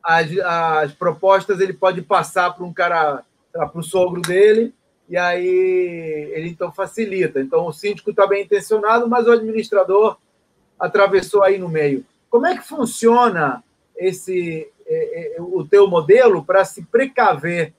as, 0.03 0.37
as 0.37 0.93
propostas, 0.93 1.59
ele 1.59 1.73
pode 1.73 2.03
passar 2.03 2.53
para 2.53 2.63
um 2.63 2.71
cara, 2.71 3.23
para 3.51 3.71
o 3.73 3.81
sogro 3.81 4.21
dele, 4.21 4.71
e 5.09 5.17
aí 5.17 6.31
ele 6.33 6.49
então 6.49 6.71
facilita. 6.71 7.41
Então 7.41 7.65
o 7.65 7.73
síndico 7.73 8.11
está 8.11 8.27
bem 8.27 8.43
intencionado, 8.43 9.09
mas 9.09 9.27
o 9.27 9.31
administrador 9.31 10.17
atravessou 10.79 11.43
aí 11.43 11.57
no 11.57 11.67
meio. 11.67 12.05
Como 12.29 12.45
é 12.45 12.55
que 12.55 12.67
funciona 12.67 13.63
esse 13.97 14.69
é, 14.85 15.37
é, 15.37 15.41
o 15.41 15.65
teu 15.65 15.87
modelo 15.87 16.45
para 16.45 16.63
se 16.63 16.83
precaver, 16.83 17.73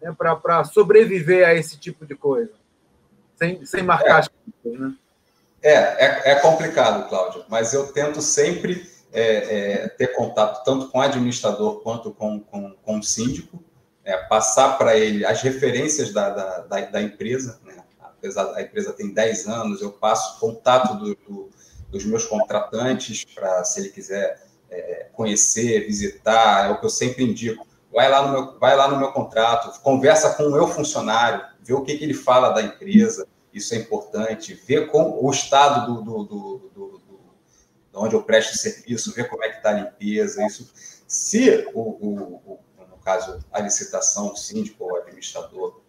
né, 0.00 0.14
para 0.16 0.64
sobreviver 0.64 1.46
a 1.46 1.54
esse 1.54 1.78
tipo 1.78 2.06
de 2.06 2.14
coisa, 2.14 2.52
sem, 3.36 3.64
sem 3.66 3.82
marcar 3.82 4.16
é. 4.16 4.18
as 4.20 4.30
coisas, 4.62 4.80
né? 4.80 4.94
É, 5.64 5.72
é, 5.72 6.32
é, 6.32 6.34
complicado, 6.34 7.08
Cláudio, 7.08 7.42
mas 7.48 7.72
eu 7.72 7.90
tento 7.90 8.20
sempre 8.20 8.86
é, 9.10 9.22
é, 9.84 9.88
ter 9.88 10.08
contato 10.08 10.62
tanto 10.62 10.90
com 10.90 10.98
o 10.98 11.00
administrador 11.00 11.80
quanto 11.80 12.10
com, 12.10 12.38
com, 12.38 12.72
com 12.72 12.98
o 12.98 13.02
síndico, 13.02 13.64
é, 14.04 14.14
passar 14.14 14.76
para 14.76 14.94
ele 14.94 15.24
as 15.24 15.40
referências 15.40 16.12
da, 16.12 16.28
da, 16.28 16.58
da, 16.58 16.80
da 16.82 17.02
empresa, 17.02 17.58
né? 17.64 17.76
apesar 17.98 18.44
da 18.44 18.60
empresa 18.60 18.92
tem 18.92 19.14
10 19.14 19.48
anos, 19.48 19.80
eu 19.80 19.90
passo 19.90 20.38
contato 20.38 20.98
do, 20.98 21.14
do, 21.14 21.50
dos 21.88 22.04
meus 22.04 22.26
contratantes 22.26 23.24
para, 23.24 23.64
se 23.64 23.80
ele 23.80 23.88
quiser 23.88 24.44
é, 24.70 25.06
conhecer, 25.14 25.86
visitar, 25.86 26.68
é 26.68 26.72
o 26.72 26.78
que 26.78 26.84
eu 26.84 26.90
sempre 26.90 27.24
indico. 27.24 27.66
Vai 27.90 28.10
lá, 28.10 28.26
no 28.26 28.32
meu, 28.32 28.58
vai 28.58 28.76
lá 28.76 28.86
no 28.86 28.98
meu 28.98 29.12
contrato, 29.12 29.80
conversa 29.80 30.34
com 30.34 30.42
o 30.42 30.52
meu 30.52 30.68
funcionário, 30.68 31.42
vê 31.62 31.72
o 31.72 31.80
que, 31.80 31.96
que 31.96 32.04
ele 32.04 32.12
fala 32.12 32.50
da 32.50 32.60
empresa, 32.60 33.26
isso 33.54 33.74
é 33.74 33.78
importante, 33.78 34.54
vê 34.54 34.86
com 34.86 35.24
o 35.24 35.30
estado 35.30 35.86
do, 35.86 36.02
do, 36.02 36.24
do, 36.24 36.70
do, 36.74 36.98
do 36.98 37.20
onde 37.94 38.14
eu 38.14 38.22
presto 38.22 38.58
serviço, 38.58 39.14
ver 39.14 39.28
como 39.28 39.44
é 39.44 39.48
que 39.48 39.58
está 39.58 39.70
a 39.70 39.72
limpeza, 39.74 40.44
isso. 40.44 40.70
Se 41.06 41.68
o, 41.72 41.80
o, 41.80 42.58
caso 43.04 43.44
a 43.52 43.60
licitação, 43.60 44.32
o 44.32 44.36
síndico 44.36 44.84
ou 44.84 44.92
o 44.92 44.96
administrador 44.96 45.80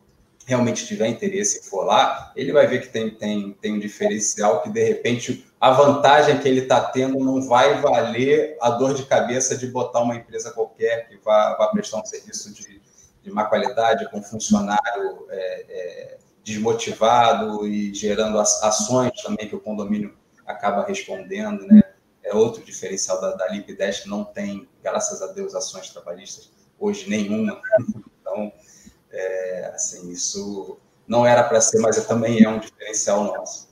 realmente 0.45 0.85
tiver 0.85 1.07
interesse 1.07 1.59
e 1.59 1.63
for 1.63 1.83
lá, 1.85 2.31
ele 2.35 2.51
vai 2.51 2.67
ver 2.67 2.81
que 2.81 2.89
tem, 2.89 3.09
tem, 3.09 3.53
tem 3.53 3.73
um 3.73 3.79
diferencial 3.79 4.61
que, 4.61 4.69
de 4.69 4.83
repente, 4.83 5.47
a 5.59 5.71
vantagem 5.71 6.39
que 6.39 6.47
ele 6.47 6.61
está 6.61 6.79
tendo 6.81 7.17
não 7.17 7.41
vai 7.41 7.81
valer 7.81 8.55
a 8.61 8.69
dor 8.69 8.93
de 8.93 9.05
cabeça 9.05 9.57
de 9.57 9.65
botar 9.65 10.01
uma 10.01 10.15
empresa 10.15 10.51
qualquer 10.51 11.07
que 11.07 11.17
vá, 11.17 11.55
vá 11.55 11.69
prestar 11.69 11.99
um 11.99 12.05
serviço 12.05 12.53
de, 12.53 12.79
de 13.23 13.31
má 13.31 13.45
qualidade, 13.45 14.07
com 14.11 14.21
funcionário 14.21 15.25
é, 15.29 15.65
é, 15.67 16.17
desmotivado 16.45 17.67
e 17.67 17.91
gerando 17.91 18.37
ações 18.37 19.19
também 19.23 19.49
que 19.49 19.55
o 19.55 19.59
condomínio 19.59 20.15
acaba 20.45 20.85
respondendo, 20.85 21.65
né? 21.65 21.81
É 22.23 22.35
outro 22.35 22.63
diferencial 22.63 23.19
da, 23.19 23.31
da 23.31 23.47
LIP 23.47 23.73
10 23.73 24.01
que 24.01 24.09
não 24.09 24.23
tem, 24.23 24.67
graças 24.83 25.23
a 25.23 25.33
Deus, 25.33 25.55
ações 25.55 25.89
trabalhistas 25.89 26.51
hoje 26.79 27.09
nenhuma. 27.09 27.59
Então, 28.21 28.53
é, 29.11 29.71
assim, 29.73 30.11
isso 30.11 30.77
não 31.07 31.25
era 31.25 31.43
para 31.43 31.59
ser, 31.59 31.79
mas 31.79 32.03
também 32.05 32.43
é 32.43 32.49
um 32.49 32.59
diferencial 32.59 33.23
nosso. 33.23 33.67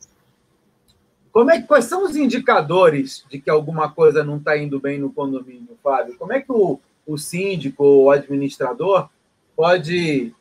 Como 1.32 1.51
é, 1.51 1.62
quais 1.62 1.86
são 1.86 2.06
os 2.06 2.15
indicadores 2.15 3.24
de 3.30 3.39
que 3.39 3.50
alguma 3.50 3.92
coisa 3.92 4.24
não 4.24 4.38
está 4.38 4.58
indo 4.58 4.80
bem 4.80 5.00
no 5.00 5.12
condomínio, 5.12 5.77
Fábio? 5.84 6.18
Como 6.18 6.34
é 6.34 6.42
que 6.42 6.51
o, 6.51 6.80
o 7.06 7.18
síndico 7.18 7.84
ou 7.84 8.03
o 8.06 8.12
administrador 8.12 9.10
pode 9.56 10.34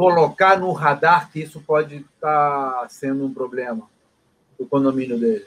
colocar 0.00 0.58
no 0.58 0.72
radar 0.72 1.30
que 1.30 1.40
isso 1.40 1.60
pode 1.60 1.96
estar 1.96 2.72
tá 2.72 2.86
sendo 2.88 3.26
um 3.26 3.34
problema 3.34 3.86
do 4.58 4.64
condomínio 4.64 5.20
dele? 5.20 5.44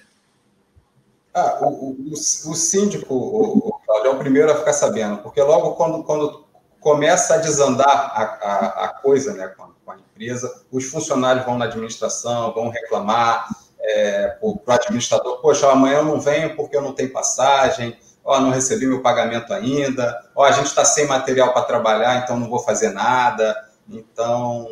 Ah, 1.33 1.57
o, 1.63 1.89
o, 1.89 2.11
o, 2.11 2.15
síndico, 2.15 3.15
o, 3.15 3.79
é 4.05 4.09
o 4.09 4.19
primeiro 4.19 4.51
a 4.51 4.55
ficar 4.55 4.73
sabendo, 4.73 5.17
porque 5.23 5.41
logo 5.41 5.71
quando, 5.71 6.03
quando 6.03 6.45
começa 6.79 7.33
a 7.33 7.37
desandar 7.37 7.87
a, 7.87 8.21
a, 8.21 8.85
a 8.85 8.87
coisa 8.89 9.33
né, 9.33 9.47
com 9.47 9.91
a, 9.91 9.95
empresa, 9.97 10.63
os 10.71 10.85
funcionários 10.85 11.43
vão 11.43 11.57
na 11.57 11.65
administração, 11.65 12.53
vão 12.53 12.69
reclamar 12.69 13.47
é, 13.79 14.37
para 14.37 14.47
o 14.47 14.61
administrador, 14.67 15.41
poxa, 15.41 15.67
amanhã 15.71 15.97
eu 15.97 16.05
não 16.05 16.21
venho 16.21 16.55
porque 16.55 16.77
eu 16.77 16.81
não 16.83 16.93
tenho 16.93 17.11
passagem, 17.11 17.97
ó, 18.23 18.39
não 18.39 18.51
recebi 18.51 18.85
meu 18.85 19.01
pagamento 19.01 19.51
ainda, 19.51 20.29
ó, 20.35 20.43
a 20.43 20.51
gente 20.51 20.67
está 20.67 20.85
sem 20.85 21.07
material 21.07 21.53
para 21.53 21.63
trabalhar, 21.63 22.21
então 22.21 22.39
não 22.39 22.47
vou 22.47 22.59
fazer 22.59 22.89
nada. 22.89 23.72
Então, 23.89 24.67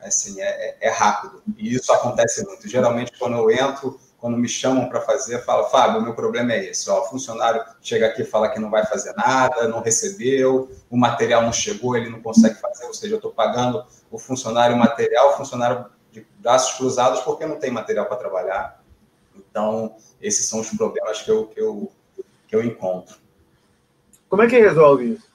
assim, 0.00 0.40
é, 0.40 0.76
é, 0.80 0.90
rápido. 0.90 1.42
E 1.56 1.74
isso 1.74 1.92
acontece 1.92 2.44
muito. 2.44 2.68
Geralmente, 2.68 3.12
quando 3.18 3.36
eu 3.36 3.50
entro, 3.50 3.98
quando 4.18 4.36
me 4.36 4.48
chamam 4.48 4.88
para 4.88 5.00
fazer, 5.00 5.44
falo, 5.44 5.68
Fábio, 5.68 6.00
meu 6.00 6.14
problema 6.14 6.52
é 6.52 6.64
esse, 6.66 6.88
ó, 6.88 7.02
o 7.02 7.04
funcionário 7.08 7.62
chega 7.80 8.06
aqui 8.06 8.22
e 8.22 8.24
fala 8.24 8.48
que 8.48 8.58
não 8.58 8.70
vai 8.70 8.86
fazer 8.86 9.12
nada, 9.14 9.68
não 9.68 9.80
recebeu, 9.80 10.70
o 10.88 10.96
material 10.96 11.42
não 11.42 11.52
chegou, 11.52 11.96
ele 11.96 12.08
não 12.08 12.22
consegue 12.22 12.54
fazer, 12.54 12.86
ou 12.86 12.94
seja, 12.94 13.14
eu 13.14 13.18
estou 13.18 13.32
pagando 13.32 13.84
o 14.10 14.18
funcionário 14.18 14.76
material, 14.76 15.30
o 15.30 15.36
funcionário 15.36 15.86
de 16.10 16.26
braços 16.38 16.76
cruzados 16.78 17.20
porque 17.20 17.44
não 17.44 17.58
tem 17.58 17.70
material 17.70 18.06
para 18.06 18.16
trabalhar. 18.16 18.82
Então, 19.36 19.96
esses 20.22 20.46
são 20.46 20.60
os 20.60 20.70
problemas 20.70 21.20
que 21.20 21.30
eu, 21.30 21.46
que 21.48 21.60
eu, 21.60 21.92
que 22.46 22.56
eu 22.56 22.64
encontro. 22.64 23.16
Como 24.28 24.42
é 24.42 24.48
que 24.48 24.58
resolve 24.58 25.14
isso? 25.14 25.33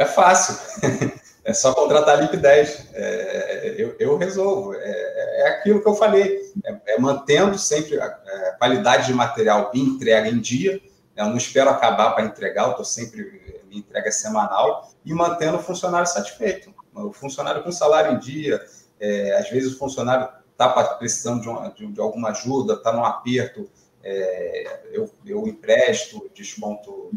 É 0.00 0.06
fácil. 0.06 0.56
É 1.42 1.54
só 1.54 1.72
contratar 1.72 2.18
a 2.18 2.20
LIP 2.20 2.36
10. 2.36 2.88
É, 2.92 3.74
eu, 3.78 3.96
eu, 3.98 4.18
resolvo. 4.18 4.74
É, 4.74 4.78
é, 4.78 5.48
aquilo 5.48 5.80
que 5.80 5.88
eu 5.88 5.94
falei. 5.94 6.38
É, 6.62 6.94
é 6.94 6.98
mantendo 6.98 7.58
sempre 7.58 7.98
a, 7.98 8.04
a, 8.04 8.56
qualidade 8.58 9.06
de 9.06 9.14
material 9.14 9.70
e 9.72 9.80
entrega 9.80 10.28
em 10.28 10.38
dia. 10.38 10.78
Eu 11.16 11.26
não 11.26 11.38
espero 11.38 11.70
acabar 11.70 12.10
para 12.10 12.26
entregar, 12.26 12.64
eu 12.64 12.70
estou 12.72 12.84
sempre. 12.84 13.62
Minha 13.70 13.80
entrega 13.80 14.08
é 14.08 14.12
semanal. 14.12 14.90
E 15.02 15.14
mantendo 15.14 15.56
o 15.56 15.62
funcionário 15.62 16.06
satisfeito. 16.06 16.74
O 16.94 17.10
funcionário 17.10 17.64
com 17.64 17.72
salário 17.72 18.12
em 18.12 18.18
dia. 18.18 18.62
É, 19.00 19.38
às 19.38 19.48
vezes 19.48 19.72
o 19.72 19.78
funcionário 19.78 20.28
está 20.52 20.68
precisando 20.98 21.40
de, 21.40 21.48
uma, 21.48 21.70
de, 21.70 21.86
de, 21.86 22.00
alguma 22.00 22.28
ajuda, 22.28 22.74
está 22.74 22.92
num 22.92 23.04
aperto. 23.04 23.68
É, 24.04 24.82
eu, 24.92 25.10
eu 25.24 25.48
empresto, 25.48 26.30
desconto 26.34 27.10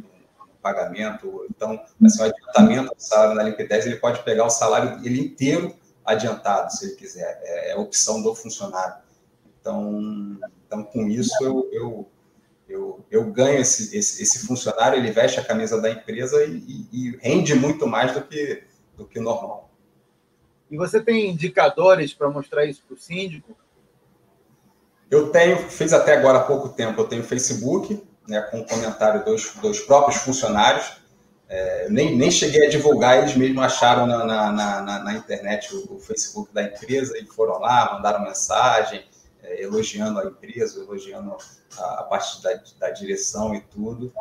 pagamento. 0.64 1.46
Então, 1.50 1.80
assim, 2.04 2.22
o 2.22 2.26
adiantamento 2.26 2.96
do 2.96 3.02
salário 3.02 3.36
na 3.36 3.44
Limp10, 3.44 3.86
ele 3.86 3.98
pode 3.98 4.24
pegar 4.24 4.46
o 4.46 4.50
salário 4.50 5.06
ele 5.06 5.20
inteiro 5.20 5.76
adiantado, 6.06 6.72
se 6.72 6.86
ele 6.86 6.96
quiser. 6.96 7.40
É, 7.44 7.72
é 7.72 7.76
opção 7.76 8.24
do 8.24 8.34
funcionário. 8.34 9.04
Então, 9.60 10.40
então 10.66 10.84
com 10.84 11.08
isso, 11.08 11.36
eu, 11.44 11.70
eu, 11.72 12.10
eu, 12.68 13.06
eu 13.12 13.26
ganho 13.26 13.60
esse, 13.60 13.96
esse, 13.96 14.24
esse, 14.24 14.48
funcionário, 14.48 14.98
ele 14.98 15.12
veste 15.12 15.40
a 15.40 15.46
camisa 15.46 15.80
da 15.80 15.92
empresa 15.92 16.44
e, 16.46 16.58
e, 16.58 16.88
e 16.92 17.18
rende 17.18 17.54
muito 17.54 17.86
mais 17.86 18.14
do 18.14 18.22
que, 18.22 18.64
do 18.98 19.06
que 19.06 19.20
normal. 19.20 19.70
E 20.72 20.78
você 20.78 21.00
tem 21.02 21.30
indicadores 21.30 22.14
para 22.14 22.30
mostrar 22.30 22.66
isso 22.66 22.82
para 22.88 22.96
o 22.96 23.00
síndico? 23.00 23.56
Eu 25.12 25.30
tenho, 25.30 25.58
fiz 25.70 25.94
até 25.94 26.18
agora 26.18 26.40
há 26.40 26.44
pouco 26.44 26.70
tempo, 26.70 27.00
eu 27.00 27.08
tenho 27.08 27.24
Facebook, 27.24 28.02
né, 28.28 28.42
com 28.42 28.60
o 28.60 28.66
comentário 28.66 29.24
dos, 29.24 29.54
dos 29.56 29.80
próprios 29.82 30.22
funcionários. 30.22 31.04
É, 31.50 31.88
nem, 31.90 32.18
nem 32.18 32.32
cheguei 32.32 32.66
a 32.66 32.70
divulgar, 32.70 33.20
eles 33.20 33.36
mesmos 33.36 33.64
acharam 33.64 34.08
na, 34.08 34.26
na, 34.26 34.52
na, 34.52 35.04
na 35.04 35.14
internet 35.14 35.76
o, 35.76 35.96
o, 35.96 36.00
Facebook 36.00 36.52
da 36.54 36.64
empresa 36.64 37.18
e 37.18 37.26
foram 37.26 37.60
lá, 37.60 37.94
mandaram 37.94 38.24
mensagem, 38.24 39.06
é, 39.44 39.62
elogiando 39.62 40.20
a 40.20 40.26
empresa, 40.26 40.80
elogiando 40.80 41.38
a, 41.78 42.00
a 42.00 42.04
parte 42.04 42.42
da, 42.42 42.60
da 42.80 42.90
direção 42.90 43.54
e 43.54 43.62
tudo. 43.62 44.12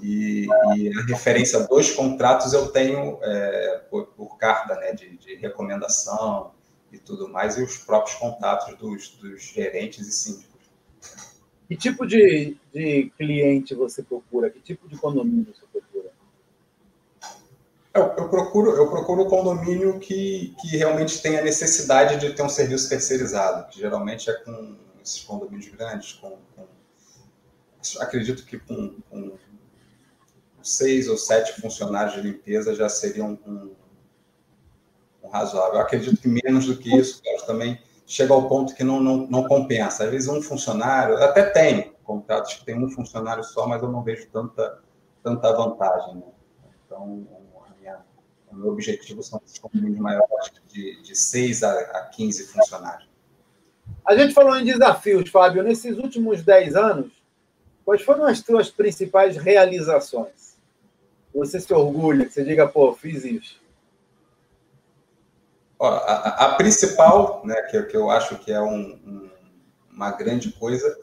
E, 0.00 0.46
e, 0.76 0.98
a 0.98 1.02
referência 1.06 1.66
dos 1.66 1.90
contratos 1.90 2.52
eu 2.52 2.68
tenho 2.68 3.18
é, 3.22 3.82
por, 3.90 4.06
por, 4.08 4.36
carta 4.36 4.76
né, 4.76 4.92
de, 4.92 5.16
de, 5.16 5.34
recomendação 5.34 6.52
e 6.92 6.98
tudo 6.98 7.28
mais, 7.28 7.56
e 7.56 7.62
os 7.62 7.78
próprios 7.78 8.16
contatos 8.16 8.76
dos, 8.78 9.08
dos 9.16 9.42
gerentes 9.42 10.06
e 10.06 10.12
síndicos. 10.12 10.47
Que 11.68 11.76
tipo 11.76 12.06
de, 12.06 12.56
de 12.72 13.12
cliente 13.16 13.74
você 13.74 14.02
procura? 14.02 14.48
Que 14.48 14.58
tipo 14.58 14.88
de 14.88 14.96
condomínio 14.96 15.54
você 15.54 15.66
procura? 15.70 16.10
Eu, 17.92 18.02
eu 18.02 18.28
procuro 18.30 18.70
eu 18.70 18.88
procuro 18.88 19.24
um 19.24 19.28
condomínio 19.28 19.98
que, 20.00 20.54
que 20.60 20.76
realmente 20.78 21.20
tenha 21.20 21.42
necessidade 21.42 22.18
de 22.18 22.34
ter 22.34 22.42
um 22.42 22.48
serviço 22.48 22.88
terceirizado, 22.88 23.68
que 23.68 23.78
geralmente 23.78 24.30
é 24.30 24.32
com 24.32 24.76
esses 25.02 25.22
condomínios 25.22 25.68
grandes, 25.68 26.14
com, 26.14 26.38
com 26.56 26.66
acredito 28.00 28.44
que 28.46 28.58
com, 28.58 28.96
com, 29.10 29.36
seis 30.62 31.08
ou 31.08 31.16
sete 31.16 31.60
funcionários 31.60 32.14
de 32.14 32.22
limpeza 32.22 32.74
já 32.74 32.88
seriam 32.88 33.38
um, 33.46 33.74
um 35.22 35.28
razoável. 35.28 35.74
Eu 35.74 35.80
acredito 35.80 36.20
que 36.20 36.28
menos 36.28 36.66
do 36.66 36.76
que 36.76 36.94
isso, 36.94 37.22
também 37.46 37.80
chega 38.08 38.32
ao 38.32 38.48
ponto 38.48 38.74
que 38.74 38.82
não, 38.82 38.98
não, 38.98 39.18
não 39.28 39.46
compensa. 39.46 40.04
Às 40.04 40.10
vezes 40.10 40.28
um 40.28 40.40
funcionário, 40.40 41.16
até 41.18 41.44
tem 41.44 41.92
contratos 42.02 42.54
que 42.54 42.64
tem 42.64 42.82
um 42.82 42.90
funcionário 42.90 43.44
só, 43.44 43.68
mas 43.68 43.82
eu 43.82 43.92
não 43.92 44.02
vejo 44.02 44.26
tanta, 44.32 44.78
tanta 45.22 45.52
vantagem. 45.52 46.16
Né? 46.16 46.22
Então, 46.86 47.26
minha, 47.78 47.98
o 48.50 48.56
meu 48.56 48.72
objetivo 48.72 49.22
são 49.22 49.40
condomínios 49.60 50.00
maiores 50.00 50.50
de, 50.66 51.02
de 51.02 51.14
6 51.14 51.62
a, 51.62 51.70
a 51.70 52.06
15 52.06 52.46
funcionários. 52.46 53.08
A 54.06 54.16
gente 54.16 54.32
falou 54.32 54.56
em 54.56 54.64
desafios, 54.64 55.28
Fábio. 55.28 55.62
Nesses 55.62 55.98
últimos 55.98 56.42
10 56.42 56.76
anos, 56.76 57.12
quais 57.84 58.00
foram 58.00 58.24
as 58.24 58.38
suas 58.38 58.70
principais 58.70 59.36
realizações? 59.36 60.56
Você 61.34 61.60
se 61.60 61.74
orgulha, 61.74 62.24
que 62.24 62.32
você 62.32 62.42
diga, 62.42 62.66
pô, 62.66 62.94
fiz 62.94 63.22
isso. 63.22 63.60
Ó, 65.78 65.86
a, 65.88 66.46
a, 66.46 66.54
principal, 66.56 67.42
né, 67.44 67.54
que, 67.62 67.80
que, 67.84 67.96
eu 67.96 68.10
acho 68.10 68.36
que 68.38 68.50
é 68.50 68.60
um, 68.60 68.98
um, 69.06 69.30
uma 69.92 70.10
grande 70.10 70.50
coisa, 70.52 70.98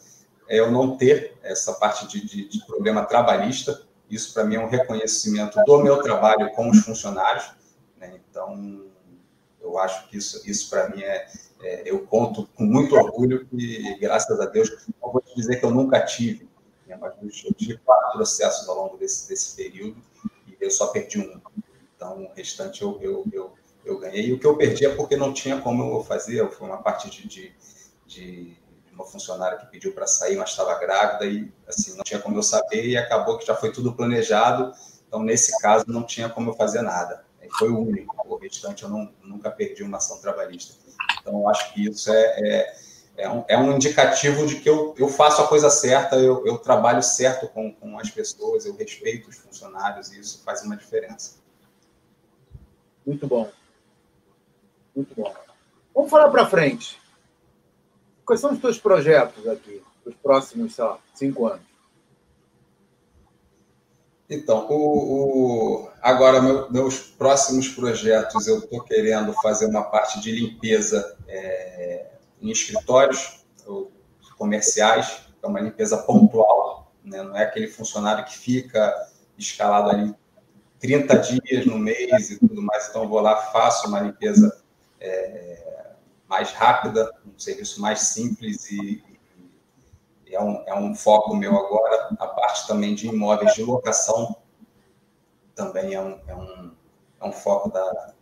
é 0.50 0.60
eu 0.60 0.70
não 0.70 0.98
ter 0.98 1.38
essa 1.42 1.74
parte 1.74 2.08
de, 2.08 2.26
de, 2.26 2.50
de 2.50 2.66
problema 2.66 3.06
trabalhista. 3.06 3.82
Isso, 4.10 4.34
para 4.34 4.44
mim, 4.44 4.56
é 4.56 4.60
um 4.60 4.68
reconhecimento 4.68 5.60
do 5.66 5.78
meu 5.80 6.02
trabalho 6.02 6.52
com 6.52 6.70
os 6.70 6.80
funcionários. 6.80 7.52
Né? 7.98 8.20
Então, 8.30 8.86
eu 9.62 9.80
acho 9.80 10.08
que 10.10 10.18
isso, 10.18 10.48
isso 10.50 10.70
para 10.70 10.90
mim, 10.90 11.02
é, 11.02 11.28
é, 11.62 11.90
Eu 11.90 12.06
conto 12.06 12.48
com 12.56 12.64
muito 12.64 12.96
orgulho 12.96 13.48
e, 13.54 13.98
graças 14.00 14.40
a 14.40 14.46
Deus, 14.46 14.70
não 15.02 15.12
vou 15.12 15.22
te 15.22 15.34
dizer 15.36 15.56
que 15.56 15.66
eu 15.66 15.72
nunca 15.72 16.02
tive, 16.02 16.50
né? 16.86 16.98
mas 17.00 17.14
eu 17.22 17.54
tive 17.54 17.78
quatro 17.78 18.12
processos 18.12 18.68
ao 18.68 18.76
longo 18.76 18.98
desse, 18.98 19.28
desse 19.30 19.56
período 19.56 20.02
e 20.48 20.56
eu 20.60 20.70
só 20.70 20.88
perdi 20.88 21.20
um. 21.20 21.42
Então, 21.96 22.26
o 22.26 22.34
restante 22.36 22.82
eu, 22.82 23.00
eu, 23.02 23.26
eu 23.32 23.54
eu 23.86 24.00
ganhei. 24.00 24.28
E 24.28 24.34
o 24.34 24.40
que 24.40 24.46
eu 24.46 24.58
perdi 24.58 24.86
é 24.86 24.96
porque 24.96 25.16
não 25.16 25.32
tinha 25.32 25.62
como 25.62 25.98
eu 25.98 26.04
fazer. 26.04 26.50
Foi 26.50 26.68
uma 26.68 26.82
parte 26.82 27.10
de, 27.10 27.28
de, 27.28 27.54
de 28.06 28.58
uma 28.92 29.06
funcionária 29.06 29.58
que 29.58 29.68
pediu 29.68 29.94
para 29.94 30.08
sair, 30.08 30.38
mas 30.38 30.50
estava 30.50 30.78
grávida 30.80 31.26
e 31.26 31.52
assim 31.68 31.96
não 31.96 32.04
tinha 32.04 32.20
como 32.20 32.38
eu 32.38 32.44
saber 32.44 32.86
e 32.86 32.98
acabou 32.98 33.38
que 33.38 33.46
já 33.46 33.56
foi 33.56 33.72
tudo 33.72 33.94
planejado. 33.94 34.74
Então 35.08 35.22
nesse 35.22 35.58
caso 35.60 35.86
não 35.88 36.04
tinha 36.04 36.30
como 36.30 36.50
eu 36.50 36.56
fazer 36.56 36.82
nada. 36.82 37.24
Foi 37.60 37.70
o 37.70 37.80
único. 37.80 38.16
O 38.28 38.38
restante 38.38 38.84
eu 38.84 38.90
não, 38.90 39.14
nunca 39.24 39.52
perdi 39.52 39.84
uma 39.84 39.98
ação 39.98 40.20
trabalhista. 40.20 40.76
Então 41.22 41.48
acho 41.48 41.74
que 41.74 41.88
isso 41.88 42.12
é, 42.12 42.24
é, 42.40 42.76
é, 43.18 43.30
um, 43.30 43.46
é 43.48 43.58
um 43.58 43.76
indicativo 43.76 44.46
de 44.48 44.56
que 44.60 44.70
eu, 44.70 44.96
eu 44.98 45.08
faço 45.08 45.42
a 45.42 45.48
coisa 45.48 45.70
certa, 45.70 46.16
eu, 46.18 46.46
eu 46.46 46.58
trabalho 46.58 47.04
certo 47.04 47.48
com, 47.48 47.72
com 47.72 48.00
as 48.00 48.10
pessoas, 48.10 48.66
eu 48.66 48.76
respeito 48.76 49.30
os 49.30 49.38
funcionários 49.38 50.12
e 50.12 50.20
isso 50.20 50.42
faz 50.44 50.64
uma 50.64 50.76
diferença. 50.76 51.36
Muito 53.06 53.28
bom. 53.28 53.50
Muito 54.96 55.14
bom. 55.16 55.34
Vamos 55.94 56.10
falar 56.10 56.30
para 56.30 56.46
frente. 56.48 57.00
Quais 58.26 58.42
são 58.42 58.54
os 58.54 58.60
teus 58.60 58.80
projetos 58.80 59.48
aqui, 59.48 59.82
os 60.06 60.16
próximos, 60.16 60.74
sei 60.74 60.84
lá, 60.84 61.00
cinco 61.14 61.48
anos? 61.48 61.66
Então, 64.28 64.68
o, 64.70 65.84
o 65.84 65.90
agora, 66.02 66.42
meu, 66.42 66.72
meus 66.72 67.00
próximos 67.00 67.68
projetos, 67.68 68.48
eu 68.48 68.60
estou 68.60 68.82
querendo 68.82 69.32
fazer 69.34 69.68
uma 69.68 69.84
parte 69.84 70.20
de 70.20 70.32
limpeza 70.32 71.16
é, 71.28 72.08
em 72.42 72.50
escritórios 72.50 73.46
comerciais, 74.38 75.22
é 75.42 75.48
uma 75.48 75.60
limpeza 75.60 75.98
pontual, 76.00 76.92
né? 77.04 77.22
não 77.22 77.36
é 77.36 77.44
aquele 77.44 77.68
funcionário 77.68 78.26
que 78.26 78.38
fica 78.38 78.94
escalado 79.38 79.90
ali 79.90 80.14
30 80.80 81.18
dias 81.20 81.66
no 81.66 81.78
mês 81.78 82.32
e 82.32 82.40
tudo 82.40 82.62
mais, 82.62 82.90
então 82.90 83.04
eu 83.04 83.10
vou 83.10 83.22
lá, 83.22 83.36
faço 83.38 83.88
uma 83.88 84.02
limpeza 84.02 84.65
é, 85.00 85.92
mais 86.28 86.52
rápida, 86.52 87.12
um 87.26 87.38
serviço 87.38 87.82
mais 87.82 88.00
simples 88.00 88.70
e, 88.72 89.04
e 90.26 90.36
é, 90.36 90.42
um, 90.42 90.64
é 90.66 90.74
um 90.76 90.96
foco 90.96 91.36
meu 91.36 91.58
agora. 91.58 92.16
A 92.20 92.28
parte 92.28 92.68
também 92.68 92.96
de 92.96 93.08
imóveis 93.08 93.54
de 93.54 93.64
locação 93.64 94.36
também 95.56 95.94
é 95.94 96.02
um, 96.02 96.20
é 96.28 96.36
um, 96.36 96.72
é 97.22 97.26
um 97.26 97.32
foco 97.32 97.72
da, 97.72 98.14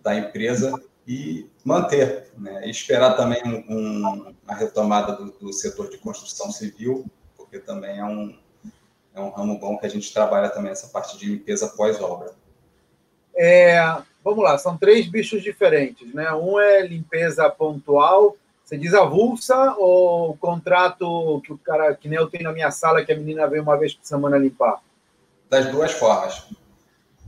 da 0.00 0.16
empresa 0.16 0.72
e 1.06 1.50
manter, 1.64 2.30
né? 2.36 2.68
Esperar 2.68 3.16
também 3.16 3.42
um, 3.44 3.76
um, 3.76 4.34
a 4.46 4.54
retomada 4.54 5.12
do, 5.12 5.30
do, 5.32 5.52
setor 5.52 5.88
de 5.88 5.98
construção 5.98 6.50
civil, 6.52 7.06
porque 7.36 7.58
também 7.58 7.98
é 7.98 8.04
um, 8.04 8.38
é 9.14 9.20
um 9.20 9.30
ramo 9.30 9.58
bom 9.58 9.78
que 9.78 9.86
a 9.86 9.90
gente 9.90 10.12
trabalha 10.12 10.50
também 10.50 10.70
essa 10.70 10.88
parte 10.88 11.16
de 11.16 11.26
limpeza 11.26 11.68
pós-obra. 11.68 12.34
É, 13.34 13.78
vamos 14.28 14.44
lá, 14.44 14.58
são 14.58 14.76
três 14.76 15.06
bichos 15.06 15.42
diferentes, 15.42 16.12
né? 16.12 16.30
Um 16.34 16.60
é 16.60 16.86
limpeza 16.86 17.48
pontual, 17.48 18.36
Você 18.62 18.76
diz 18.76 18.92
avulsa 18.92 19.74
ou 19.78 20.36
contrato 20.36 21.40
que 21.42 21.50
o 21.50 21.56
cara, 21.56 21.94
que 21.94 22.06
nem 22.06 22.18
eu 22.18 22.28
tenho 22.28 22.44
na 22.44 22.52
minha 22.52 22.70
sala, 22.70 23.02
que 23.02 23.10
a 23.10 23.16
menina 23.16 23.46
vem 23.46 23.62
uma 23.62 23.78
vez 23.78 23.94
por 23.94 24.04
semana 24.04 24.36
limpar? 24.36 24.82
Das 25.48 25.66
duas 25.70 25.92
formas. 25.92 26.46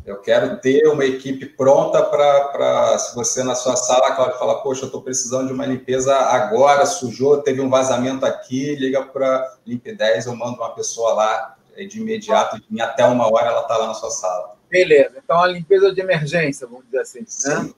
Eu 0.05 0.19
quero 0.21 0.59
ter 0.59 0.87
uma 0.89 1.07
equipe 1.07 1.47
pronta 1.47 2.03
para, 2.03 2.99
se 2.99 3.15
você 3.15 3.43
na 3.43 3.55
sua 3.55 3.77
sala, 3.77 4.15
Cláudio, 4.15 4.39
fala, 4.39 4.61
poxa, 4.63 4.83
eu 4.83 4.87
estou 4.87 5.01
precisando 5.01 5.47
de 5.47 5.55
uma 5.55 5.65
limpeza 5.65 6.15
agora, 6.15 6.85
sujou, 6.85 7.41
teve 7.41 7.63
um 7.63 7.71
vazamento 7.71 8.27
aqui, 8.27 8.75
liga 8.75 9.03
para 9.03 9.57
Limp 9.67 9.87
10, 9.87 10.27
eu 10.27 10.37
mando 10.37 10.57
uma 10.57 10.75
pessoa 10.75 11.15
lá 11.15 11.57
de 11.75 12.01
imediato, 12.01 12.61
em 12.71 12.81
até 12.83 13.07
uma 13.07 13.33
hora 13.33 13.47
ela 13.47 13.63
está 13.63 13.79
lá 13.79 13.87
na 13.87 13.95
sua 13.95 14.11
sala. 14.11 14.60
Beleza, 14.71 15.21
então 15.23 15.43
a 15.43 15.47
limpeza 15.47 15.93
de 15.93 16.01
emergência, 16.01 16.67
vamos 16.67 16.85
dizer 16.87 17.01
assim, 17.01 17.21
né? 17.21 17.27
Sim. 17.27 17.75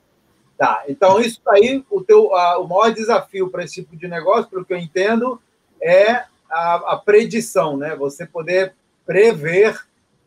Tá, 0.59 0.85
então 0.87 1.19
isso 1.21 1.41
aí, 1.49 1.83
o, 1.91 2.05
teu, 2.05 2.35
a, 2.35 2.59
o 2.59 2.69
maior 2.69 2.93
desafio 2.93 3.51
para 3.51 3.65
esse 3.65 3.75
tipo 3.77 3.97
de 3.97 4.07
negócio, 4.07 4.51
pelo 4.51 4.65
que 4.65 4.73
eu 4.73 4.79
entendo, 4.79 5.41
é 5.81 6.25
a, 6.49 6.93
a 6.93 6.97
predição, 6.97 7.77
né? 7.77 7.97
Você 7.97 8.27
poder 8.27 8.75
prever 9.05 9.81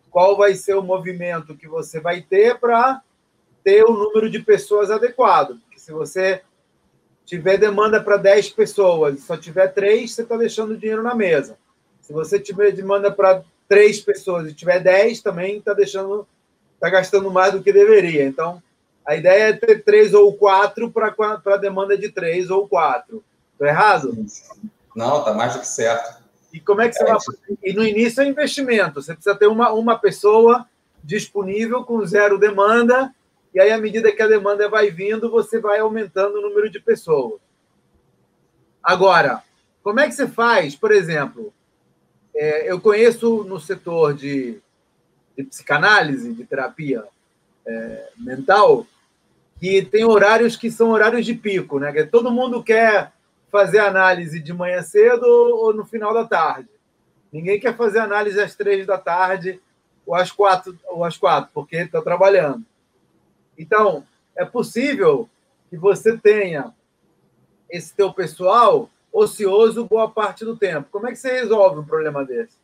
qual 0.10 0.36
vai 0.36 0.56
ser 0.56 0.76
o 0.76 0.82
movimento 0.82 1.56
que 1.56 1.68
você 1.68 2.00
vai 2.00 2.22
ter 2.22 2.60
para 2.60 3.02
ter 3.64 3.84
o 3.84 3.94
número 3.94 4.30
de 4.30 4.40
pessoas 4.40 4.90
adequado. 4.90 5.60
Porque 5.60 5.80
se 5.80 5.92
você 5.92 6.42
tiver 7.26 7.58
demanda 7.58 8.02
para 8.02 8.18
10 8.18 8.50
pessoas 8.52 9.16
e 9.16 9.22
só 9.22 9.36
tiver 9.36 9.68
3, 9.70 10.12
você 10.12 10.22
está 10.22 10.38
deixando 10.38 10.72
o 10.72 10.78
dinheiro 10.78 11.04
na 11.04 11.16
mesa. 11.16 11.58
Se 12.00 12.14
você 12.14 12.40
tiver 12.40 12.72
demanda 12.72 13.12
para 13.12 13.44
3 13.68 14.00
pessoas 14.02 14.50
e 14.50 14.54
tiver 14.54 14.80
10, 14.80 15.22
também 15.22 15.58
está 15.58 15.74
deixando, 15.74 16.28
está 16.76 16.90
gastando 16.90 17.32
mais 17.32 17.54
do 17.54 17.64
que 17.64 17.74
deveria. 17.74 18.26
Então, 18.26 18.62
a 19.06 19.16
ideia 19.16 19.50
é 19.50 19.54
ter 19.54 19.84
3 19.84 20.14
ou 20.14 20.34
4 20.34 20.92
para 20.92 21.14
a 21.46 21.58
demanda 21.58 21.98
de 21.98 22.10
3 22.10 22.50
ou 22.50 22.68
4. 22.68 23.24
Estou 23.52 23.68
errado? 23.68 24.26
Não, 24.96 25.20
está 25.20 25.34
mais 25.34 25.54
do 25.54 25.60
que 25.60 25.68
certo. 25.68 26.24
E 26.54 26.60
como 26.60 26.82
é 26.82 26.88
que 26.88 26.96
você 26.96 27.04
é, 27.04 27.08
vai 27.08 27.20
fazer? 27.20 27.58
E 27.64 27.74
no 27.74 27.84
início 27.84 28.22
é 28.22 28.28
investimento. 28.28 29.02
Você 29.02 29.14
precisa 29.14 29.36
ter 29.36 29.48
uma, 29.48 29.72
uma 29.72 29.98
pessoa 30.00 30.66
disponível 31.04 31.84
com 31.84 32.06
zero 32.06 32.40
demanda, 32.40 33.14
e 33.54 33.60
aí, 33.60 33.72
à 33.72 33.78
medida 33.78 34.12
que 34.12 34.22
a 34.22 34.28
demanda 34.28 34.68
vai 34.68 34.92
vindo, 34.92 35.32
você 35.32 35.60
vai 35.60 35.80
aumentando 35.80 36.40
o 36.40 36.42
número 36.42 36.70
de 36.70 36.78
pessoas. 36.78 37.40
Agora, 38.84 39.42
como 39.82 40.02
é 40.02 40.08
que 40.08 40.14
você 40.14 40.28
faz, 40.28 40.76
por 40.76 40.92
exemplo, 40.92 41.54
é, 42.36 42.70
eu 42.70 42.82
conheço 42.82 43.46
no 43.46 43.58
setor 43.58 44.14
de, 44.14 44.62
de 45.38 45.44
psicanálise, 45.44 46.34
de 46.34 46.46
terapia 46.46 47.04
é, 47.66 48.10
mental, 48.18 48.86
que 49.60 49.84
tem 49.84 50.06
horários 50.06 50.56
que 50.56 50.70
são 50.70 50.90
horários 50.90 51.26
de 51.26 51.34
pico, 51.34 51.80
né? 51.80 51.92
Que 51.92 52.06
todo 52.06 52.32
mundo 52.32 52.64
quer 52.64 53.12
fazer 53.52 53.80
análise 53.80 54.40
de 54.40 54.54
manhã 54.54 54.82
cedo 54.82 55.24
ou 55.26 55.74
no 55.74 55.86
final 55.86 56.14
da 56.14 56.26
tarde. 56.26 56.70
Ninguém 57.32 57.60
quer 57.60 57.76
fazer 57.76 58.00
análise 58.00 58.40
às 58.40 58.56
três 58.56 58.86
da 58.86 58.98
tarde 58.98 59.62
ou 60.06 60.16
às 60.16 60.32
quatro, 60.32 60.78
ou 60.88 61.04
às 61.04 61.18
quatro 61.18 61.52
porque 61.54 61.78
está 61.78 62.02
trabalhando. 62.02 62.66
Então, 63.58 64.06
é 64.36 64.46
possível 64.46 65.30
que 65.70 65.78
você 65.78 66.18
tenha 66.18 66.74
esse 67.70 67.94
teu 67.94 68.14
pessoal 68.14 68.90
ocioso 69.12 69.86
boa 69.86 70.10
parte 70.10 70.44
do 70.44 70.58
tempo. 70.58 70.90
Como 70.92 71.08
é 71.08 71.12
que 71.12 71.18
você 71.18 71.32
resolve 71.32 71.80
um 71.80 71.86
problema 71.86 72.26
desse? 72.26 72.58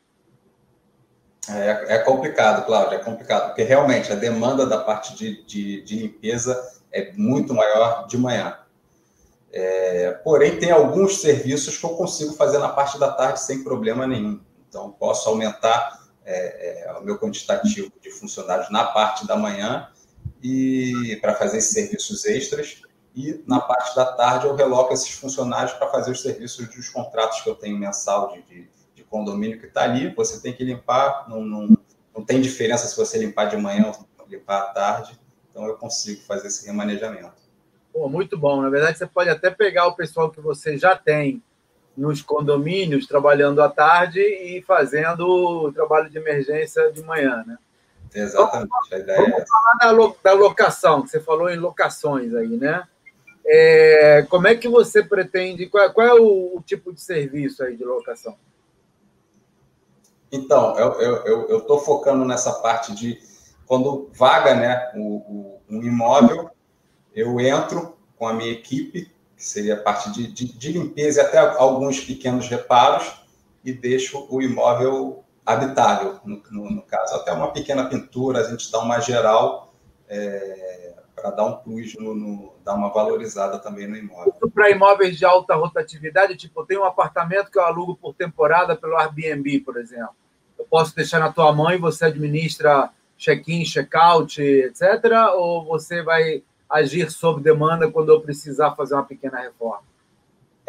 É, 1.53 1.95
é 1.95 1.99
complicado, 1.99 2.65
Cláudio, 2.65 2.97
é 2.97 3.03
complicado, 3.03 3.47
porque 3.47 3.63
realmente 3.63 4.11
a 4.11 4.15
demanda 4.15 4.65
da 4.65 4.77
parte 4.77 5.15
de, 5.15 5.43
de, 5.43 5.81
de 5.81 5.95
limpeza 5.99 6.79
é 6.91 7.11
muito 7.13 7.53
maior 7.53 8.07
de 8.07 8.17
manhã. 8.17 8.57
É, 9.51 10.11
porém, 10.23 10.57
tem 10.59 10.71
alguns 10.71 11.19
serviços 11.19 11.77
que 11.77 11.83
eu 11.85 11.91
consigo 11.91 12.33
fazer 12.33 12.57
na 12.59 12.69
parte 12.69 12.97
da 12.97 13.11
tarde 13.11 13.41
sem 13.41 13.63
problema 13.63 14.07
nenhum. 14.07 14.39
Então, 14.69 14.91
posso 14.91 15.27
aumentar 15.27 16.01
é, 16.25 16.85
é, 16.85 16.93
o 16.93 17.03
meu 17.03 17.19
quantitativo 17.19 17.91
de 18.01 18.09
funcionários 18.11 18.69
na 18.69 18.85
parte 18.85 19.27
da 19.27 19.35
manhã 19.35 19.89
e 20.41 21.17
para 21.21 21.35
fazer 21.35 21.57
esses 21.57 21.73
serviços 21.73 22.25
extras. 22.25 22.81
E 23.13 23.43
na 23.45 23.59
parte 23.59 23.93
da 23.93 24.05
tarde 24.05 24.47
eu 24.47 24.55
reloco 24.55 24.93
esses 24.93 25.11
funcionários 25.11 25.73
para 25.73 25.89
fazer 25.89 26.11
os 26.11 26.21
serviços 26.21 26.67
dos 26.73 26.87
contratos 26.87 27.41
que 27.41 27.49
eu 27.49 27.55
tenho 27.55 27.77
mensal 27.77 28.31
de, 28.31 28.41
de, 28.43 28.69
condomínio 29.11 29.59
que 29.59 29.67
está 29.67 29.83
ali. 29.83 30.11
Você 30.15 30.41
tem 30.41 30.53
que 30.53 30.63
limpar, 30.63 31.29
não, 31.29 31.41
não, 31.41 31.77
não 32.15 32.25
tem 32.25 32.41
diferença 32.41 32.87
se 32.87 32.97
você 32.97 33.19
limpar 33.19 33.45
de 33.45 33.57
manhã 33.57 33.91
ou 33.91 34.27
limpar 34.27 34.61
à 34.61 34.67
tarde. 34.67 35.19
Então 35.51 35.67
eu 35.67 35.75
consigo 35.75 36.21
fazer 36.21 36.47
esse 36.47 36.65
remanejamento. 36.65 37.41
Pô, 37.93 38.07
muito 38.07 38.37
bom. 38.37 38.61
Na 38.61 38.69
verdade, 38.69 38.97
você 38.97 39.05
pode 39.05 39.29
até 39.29 39.51
pegar 39.51 39.87
o 39.87 39.95
pessoal 39.95 40.31
que 40.31 40.39
você 40.39 40.77
já 40.77 40.95
tem 40.95 41.43
nos 41.95 42.21
condomínios, 42.21 43.05
trabalhando 43.05 43.61
à 43.61 43.67
tarde 43.67 44.21
e 44.21 44.61
fazendo 44.61 45.27
o 45.27 45.73
trabalho 45.73 46.09
de 46.09 46.17
emergência 46.17 46.89
de 46.91 47.03
manhã, 47.03 47.43
né? 47.45 47.57
Exatamente, 48.13 48.69
vamos, 48.69 48.91
a 48.91 48.97
ideia 48.97 49.21
vamos 49.21 49.39
é 49.39 49.45
falar 49.45 50.13
da 50.23 50.33
locação, 50.33 51.01
que 51.01 51.09
você 51.09 51.19
falou 51.19 51.49
em 51.49 51.57
locações 51.57 52.33
aí, 52.33 52.57
né? 52.57 52.83
É, 53.45 54.25
como 54.29 54.47
é 54.47 54.55
que 54.55 54.67
você 54.67 55.03
pretende, 55.03 55.65
qual, 55.67 55.91
qual 55.93 56.07
é 56.07 56.13
o, 56.13 56.57
o, 56.57 56.63
tipo 56.65 56.93
de 56.93 57.01
serviço 57.01 57.63
aí 57.63 57.75
de 57.75 57.83
locação? 57.83 58.37
Então, 60.31 60.77
eu 60.77 61.57
estou 61.57 61.79
focando 61.79 62.23
nessa 62.23 62.53
parte 62.53 62.93
de 62.95 63.19
quando 63.65 64.09
vaga 64.13 64.55
né, 64.55 64.91
o, 64.95 64.99
o, 64.99 65.61
um 65.69 65.83
imóvel, 65.83 66.49
eu 67.13 67.39
entro 67.39 67.97
com 68.17 68.27
a 68.27 68.33
minha 68.33 68.51
equipe, 68.51 69.11
que 69.35 69.45
seria 69.45 69.75
a 69.75 69.81
parte 69.81 70.11
de, 70.11 70.27
de, 70.27 70.57
de 70.57 70.71
limpeza 70.71 71.21
e 71.21 71.25
até 71.25 71.37
alguns 71.37 71.99
pequenos 71.99 72.47
reparos, 72.47 73.11
e 73.63 73.71
deixo 73.71 74.27
o 74.29 74.41
imóvel 74.41 75.23
habitável, 75.45 76.19
no, 76.23 76.41
no, 76.51 76.71
no 76.71 76.81
caso. 76.83 77.15
Até 77.15 77.31
uma 77.31 77.51
pequena 77.51 77.85
pintura, 77.85 78.39
a 78.39 78.49
gente 78.49 78.71
dá 78.71 78.79
uma 78.79 78.99
geral 78.99 79.73
é, 80.07 80.80
para 81.21 81.31
dar 81.31 81.45
um 81.45 81.57
plus, 81.57 81.95
no, 81.95 82.15
no, 82.15 82.53
dar 82.65 82.73
uma 82.73 82.89
valorizada 82.89 83.59
também 83.59 83.87
no 83.87 83.95
imóvel. 83.95 84.33
Para 84.53 84.71
imóveis 84.71 85.17
de 85.17 85.23
alta 85.23 85.55
rotatividade, 85.55 86.35
tipo, 86.35 86.65
tenho 86.65 86.81
um 86.81 86.85
apartamento 86.85 87.51
que 87.51 87.59
eu 87.59 87.63
alugo 87.63 87.95
por 87.95 88.13
temporada 88.13 88.75
pelo 88.75 88.97
Airbnb, 88.97 89.59
por 89.59 89.77
exemplo. 89.77 90.15
Eu 90.57 90.65
posso 90.65 90.95
deixar 90.95 91.19
na 91.19 91.31
tua 91.31 91.53
mão 91.53 91.71
e 91.71 91.77
você 91.77 92.05
administra 92.05 92.89
check-in, 93.17 93.63
check-out, 93.63 94.41
etc. 94.41 94.81
Ou 95.35 95.63
você 95.65 96.01
vai 96.01 96.43
agir 96.69 97.11
sob 97.11 97.41
demanda 97.41 97.91
quando 97.91 98.09
eu 98.09 98.21
precisar 98.21 98.71
fazer 98.71 98.95
uma 98.95 99.05
pequena 99.05 99.39
reforma. 99.39 99.90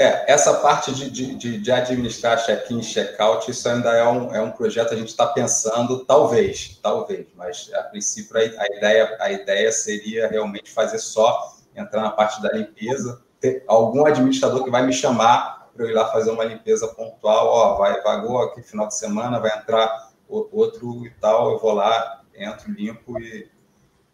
É, 0.02 0.24
essa 0.26 0.54
parte 0.54 0.92
de, 0.92 1.36
de, 1.36 1.58
de 1.58 1.70
administrar 1.70 2.44
check-in 2.44 2.80
check-out, 2.80 3.48
isso 3.48 3.68
ainda 3.68 3.92
é 3.92 4.04
um, 4.04 4.34
é 4.34 4.40
um 4.40 4.50
projeto 4.50 4.92
a 4.92 4.96
gente 4.96 5.10
está 5.10 5.28
pensando, 5.28 6.04
talvez, 6.04 6.76
talvez, 6.82 7.28
mas 7.36 7.70
a 7.72 7.84
princípio 7.84 8.36
a, 8.36 8.40
a, 8.40 8.76
ideia, 8.76 9.16
a 9.20 9.30
ideia 9.30 9.70
seria 9.70 10.26
realmente 10.26 10.72
fazer 10.72 10.98
só, 10.98 11.54
entrar 11.76 12.02
na 12.02 12.10
parte 12.10 12.42
da 12.42 12.50
limpeza, 12.50 13.22
ter 13.38 13.62
algum 13.68 14.04
administrador 14.04 14.64
que 14.64 14.70
vai 14.72 14.84
me 14.84 14.92
chamar 14.92 15.70
para 15.72 15.84
eu 15.84 15.90
ir 15.90 15.94
lá 15.94 16.10
fazer 16.10 16.32
uma 16.32 16.44
limpeza 16.44 16.88
pontual, 16.88 17.46
ó, 17.46 17.76
vai, 17.76 18.02
vagou 18.02 18.42
aqui 18.42 18.60
final 18.60 18.88
de 18.88 18.96
semana, 18.96 19.38
vai 19.38 19.56
entrar 19.56 20.10
outro 20.26 21.06
e 21.06 21.10
tal, 21.20 21.52
eu 21.52 21.60
vou 21.60 21.74
lá, 21.74 22.22
entro, 22.34 22.72
limpo 22.72 23.20
e, 23.20 23.48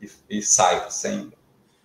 e, 0.02 0.10
e 0.28 0.42
saio, 0.42 0.82
sem, 0.90 1.32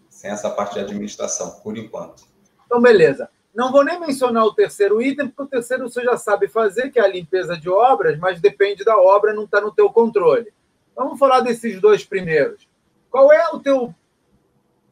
sem 0.10 0.30
essa 0.30 0.50
parte 0.50 0.74
de 0.74 0.82
administração, 0.82 1.52
por 1.63 1.78
enquanto. 1.78 2.26
Então, 2.66 2.82
beleza. 2.82 3.30
Não 3.54 3.72
vou 3.72 3.84
nem 3.84 4.00
mencionar 4.00 4.46
o 4.46 4.54
terceiro 4.54 5.02
item, 5.02 5.28
porque 5.28 5.44
o 5.44 5.48
terceiro 5.48 5.88
você 5.88 6.02
já 6.04 6.18
sabe 6.18 6.48
fazer, 6.48 6.89
que 6.89 7.00
é 7.00 7.04
a 7.04 7.08
limpeza 7.08 7.56
de 7.56 7.70
obras, 7.70 8.18
mas 8.18 8.42
depende 8.42 8.84
da 8.84 8.98
obra, 8.98 9.34
não 9.34 9.44
está 9.44 9.62
no 9.62 9.72
teu 9.72 9.89
controle. 9.92 10.52
Vamos 10.96 11.20
falar 11.20 11.42
desses 11.42 11.80
dois 11.80 12.04
primeiros. 12.04 12.68
Qual 13.12 13.32
é 13.32 13.50
o 13.50 13.60
teu 13.60 13.94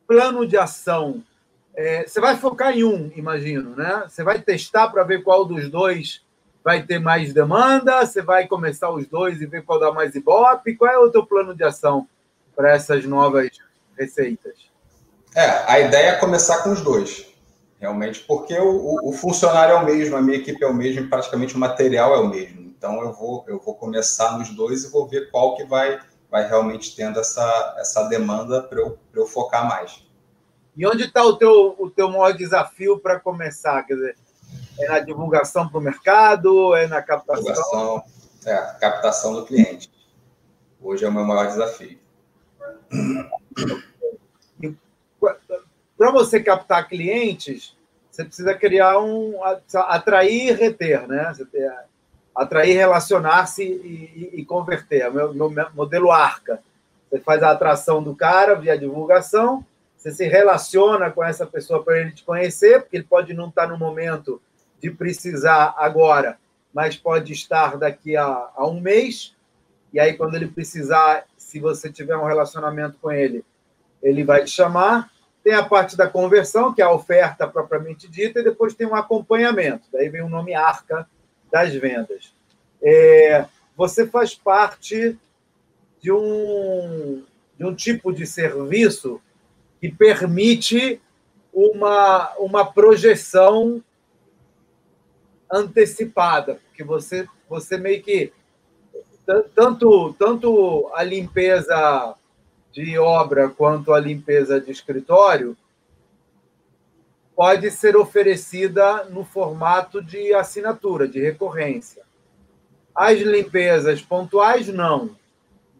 plano 0.07 0.45
de 0.45 0.57
ação? 0.57 1.23
É, 1.75 2.05
você 2.05 2.19
vai 2.19 2.37
focar 2.37 2.77
em 2.77 2.83
um, 2.83 3.11
imagino, 3.15 3.75
né? 3.75 4.03
Você 4.07 4.23
vai 4.23 4.39
testar 4.39 4.89
para 4.89 5.03
ver 5.03 5.23
qual 5.23 5.45
dos 5.45 5.69
dois 5.69 6.23
vai 6.63 6.83
ter 6.83 6.99
mais 6.99 7.33
demanda, 7.33 8.05
você 8.05 8.21
vai 8.21 8.47
começar 8.47 8.91
os 8.91 9.07
dois 9.07 9.41
e 9.41 9.45
ver 9.45 9.63
qual 9.63 9.79
dá 9.79 9.91
mais 9.91 10.13
ibope. 10.13 10.75
Qual 10.75 10.91
é 10.91 10.97
o 10.97 11.09
teu 11.09 11.25
plano 11.25 11.55
de 11.55 11.63
ação 11.63 12.07
para 12.55 12.71
essas 12.71 13.05
novas 13.05 13.49
receitas? 13.97 14.69
É, 15.35 15.45
a 15.71 15.79
ideia 15.79 16.09
é 16.09 16.15
começar 16.17 16.61
com 16.61 16.71
os 16.71 16.81
dois, 16.81 17.30
realmente, 17.81 18.19
porque 18.19 18.57
o, 18.59 19.09
o, 19.09 19.11
funcionário 19.11 19.73
é 19.73 19.79
o 19.79 19.83
mesmo, 19.83 20.15
a 20.15 20.21
minha 20.21 20.37
equipe 20.37 20.63
é 20.63 20.67
o 20.67 20.73
mesmo, 20.73 21.09
praticamente 21.09 21.55
o 21.55 21.59
material 21.59 22.13
é 22.13 22.19
o 22.19 22.27
mesmo. 22.27 22.61
Então 22.61 23.01
eu 23.01 23.11
vou, 23.11 23.43
eu 23.47 23.59
vou 23.59 23.73
começar 23.73 24.37
nos 24.37 24.51
dois 24.51 24.83
e 24.83 24.91
vou 24.91 25.07
ver 25.07 25.31
qual 25.31 25.55
que 25.55 25.65
vai, 25.65 25.99
vai 26.29 26.47
realmente 26.47 26.95
tendo 26.95 27.19
essa, 27.19 27.75
essa 27.79 28.03
demanda 28.03 28.61
para 28.61 28.79
eu, 28.79 28.99
eu 29.15 29.25
focar 29.25 29.67
mais. 29.67 30.05
E 30.77 30.85
onde 30.85 31.05
está 31.05 31.23
o 31.25 31.35
teu, 31.35 31.75
o 31.79 31.89
teu 31.89 32.07
maior 32.07 32.33
desafio 32.33 32.99
para 32.99 33.19
começar? 33.19 33.81
Quer 33.83 33.95
dizer, 33.95 34.17
é 34.79 34.87
na 34.87 34.99
divulgação 34.99 35.67
para 35.67 35.79
o 35.79 35.81
mercado? 35.81 36.75
É 36.75 36.85
na 36.85 37.01
captação? 37.01 37.43
Divulgação, 37.43 38.03
é, 38.45 38.57
captação 38.79 39.33
do 39.33 39.43
cliente. 39.43 39.91
Hoje 40.79 41.03
é 41.03 41.09
o 41.09 41.11
meu 41.11 41.25
maior 41.25 41.47
desafio 41.47 41.99
para 46.01 46.09
você 46.09 46.41
captar 46.41 46.87
clientes, 46.87 47.77
você 48.09 48.25
precisa 48.25 48.55
criar 48.55 48.99
um. 48.99 49.35
atrair 49.75 50.47
e 50.47 50.51
reter, 50.51 51.07
né? 51.07 51.31
Atrair, 52.35 52.75
relacionar-se 52.75 53.61
e, 53.61 54.31
e, 54.33 54.43
converter. 54.43 55.01
É 55.03 55.09
meu, 55.11 55.31
meu 55.31 55.51
modelo 55.75 56.09
ARCA. 56.09 56.59
Você 57.07 57.19
faz 57.19 57.43
a 57.43 57.51
atração 57.51 58.01
do 58.01 58.15
cara 58.15 58.55
via 58.55 58.75
divulgação, 58.75 59.63
você 59.95 60.11
se 60.11 60.27
relaciona 60.27 61.11
com 61.11 61.23
essa 61.23 61.45
pessoa 61.45 61.83
para 61.83 61.99
ele 61.99 62.13
te 62.13 62.23
conhecer, 62.23 62.81
porque 62.81 62.97
ele 62.97 63.03
pode 63.03 63.35
não 63.35 63.49
estar 63.49 63.67
no 63.67 63.77
momento 63.77 64.41
de 64.79 64.89
precisar 64.89 65.75
agora, 65.77 66.39
mas 66.73 66.97
pode 66.97 67.31
estar 67.31 67.77
daqui 67.77 68.17
a, 68.17 68.49
a 68.55 68.65
um 68.65 68.81
mês. 68.81 69.35
E 69.93 69.99
aí, 69.99 70.13
quando 70.13 70.33
ele 70.33 70.47
precisar, 70.47 71.25
se 71.37 71.59
você 71.59 71.91
tiver 71.91 72.17
um 72.17 72.25
relacionamento 72.25 72.97
com 72.99 73.11
ele, 73.11 73.45
ele 74.01 74.23
vai 74.23 74.43
te 74.43 74.49
chamar. 74.49 75.10
Tem 75.43 75.53
a 75.53 75.63
parte 75.63 75.97
da 75.97 76.07
conversão, 76.07 76.73
que 76.73 76.81
é 76.81 76.85
a 76.85 76.91
oferta 76.91 77.47
propriamente 77.47 78.07
dita, 78.07 78.39
e 78.39 78.43
depois 78.43 78.73
tem 78.73 78.85
um 78.87 78.95
acompanhamento. 78.95 79.87
Daí 79.91 80.09
vem 80.09 80.21
o 80.21 80.29
nome 80.29 80.53
arca 80.53 81.07
das 81.51 81.73
vendas. 81.73 82.33
É, 82.81 83.45
você 83.75 84.07
faz 84.07 84.35
parte 84.35 85.17
de 85.99 86.11
um, 86.11 87.23
de 87.57 87.65
um 87.65 87.73
tipo 87.73 88.11
de 88.13 88.25
serviço 88.25 89.21
que 89.79 89.91
permite 89.91 91.01
uma, 91.53 92.33
uma 92.37 92.71
projeção 92.71 93.83
antecipada, 95.51 96.59
porque 96.67 96.83
você, 96.83 97.27
você 97.49 97.77
meio 97.77 98.01
que 98.01 98.31
tanto, 99.55 100.13
tanto 100.13 100.89
a 100.93 101.03
limpeza 101.03 102.15
de 102.71 102.97
obra 102.97 103.49
quanto 103.49 103.93
a 103.93 103.99
limpeza 103.99 104.59
de 104.59 104.71
escritório 104.71 105.57
pode 107.35 107.71
ser 107.71 107.95
oferecida 107.95 109.05
no 109.05 109.23
formato 109.23 110.01
de 110.01 110.33
assinatura, 110.33 111.07
de 111.07 111.19
recorrência. 111.19 112.03
As 112.93 113.19
limpezas 113.19 114.01
pontuais, 114.01 114.67
não. 114.67 115.15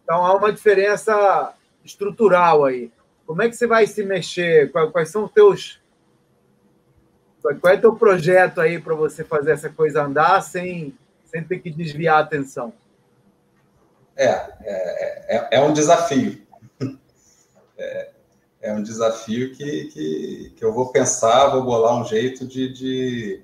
Então, 0.02 0.24
há 0.26 0.34
uma 0.34 0.52
diferença 0.52 1.54
estrutural 1.84 2.64
aí. 2.64 2.90
Como 3.26 3.42
é 3.42 3.48
que 3.48 3.54
você 3.54 3.66
vai 3.66 3.86
se 3.86 4.02
mexer? 4.02 4.72
Quais 4.72 5.10
são 5.10 5.24
os 5.24 5.30
teus. 5.30 5.80
Qual 7.40 7.72
é 7.72 7.76
o 7.76 7.80
teu 7.80 7.96
projeto 7.96 8.60
aí 8.60 8.80
para 8.80 8.94
você 8.94 9.24
fazer 9.24 9.52
essa 9.52 9.68
coisa 9.68 10.02
andar 10.02 10.40
sem, 10.42 10.96
sem 11.24 11.42
ter 11.44 11.58
que 11.58 11.70
desviar 11.70 12.16
a 12.16 12.20
atenção? 12.20 12.72
É, 14.16 14.26
é, 14.26 15.36
é, 15.36 15.48
é 15.52 15.60
um 15.60 15.72
desafio. 15.72 16.40
É, 17.82 18.10
é, 18.62 18.72
um 18.72 18.82
desafio 18.82 19.54
que, 19.54 19.86
que, 19.86 20.54
que, 20.56 20.64
eu 20.64 20.72
vou 20.72 20.92
pensar, 20.92 21.48
vou 21.48 21.64
bolar 21.64 22.00
um 22.00 22.04
jeito 22.04 22.46
de, 22.46 22.72
de, 22.72 23.42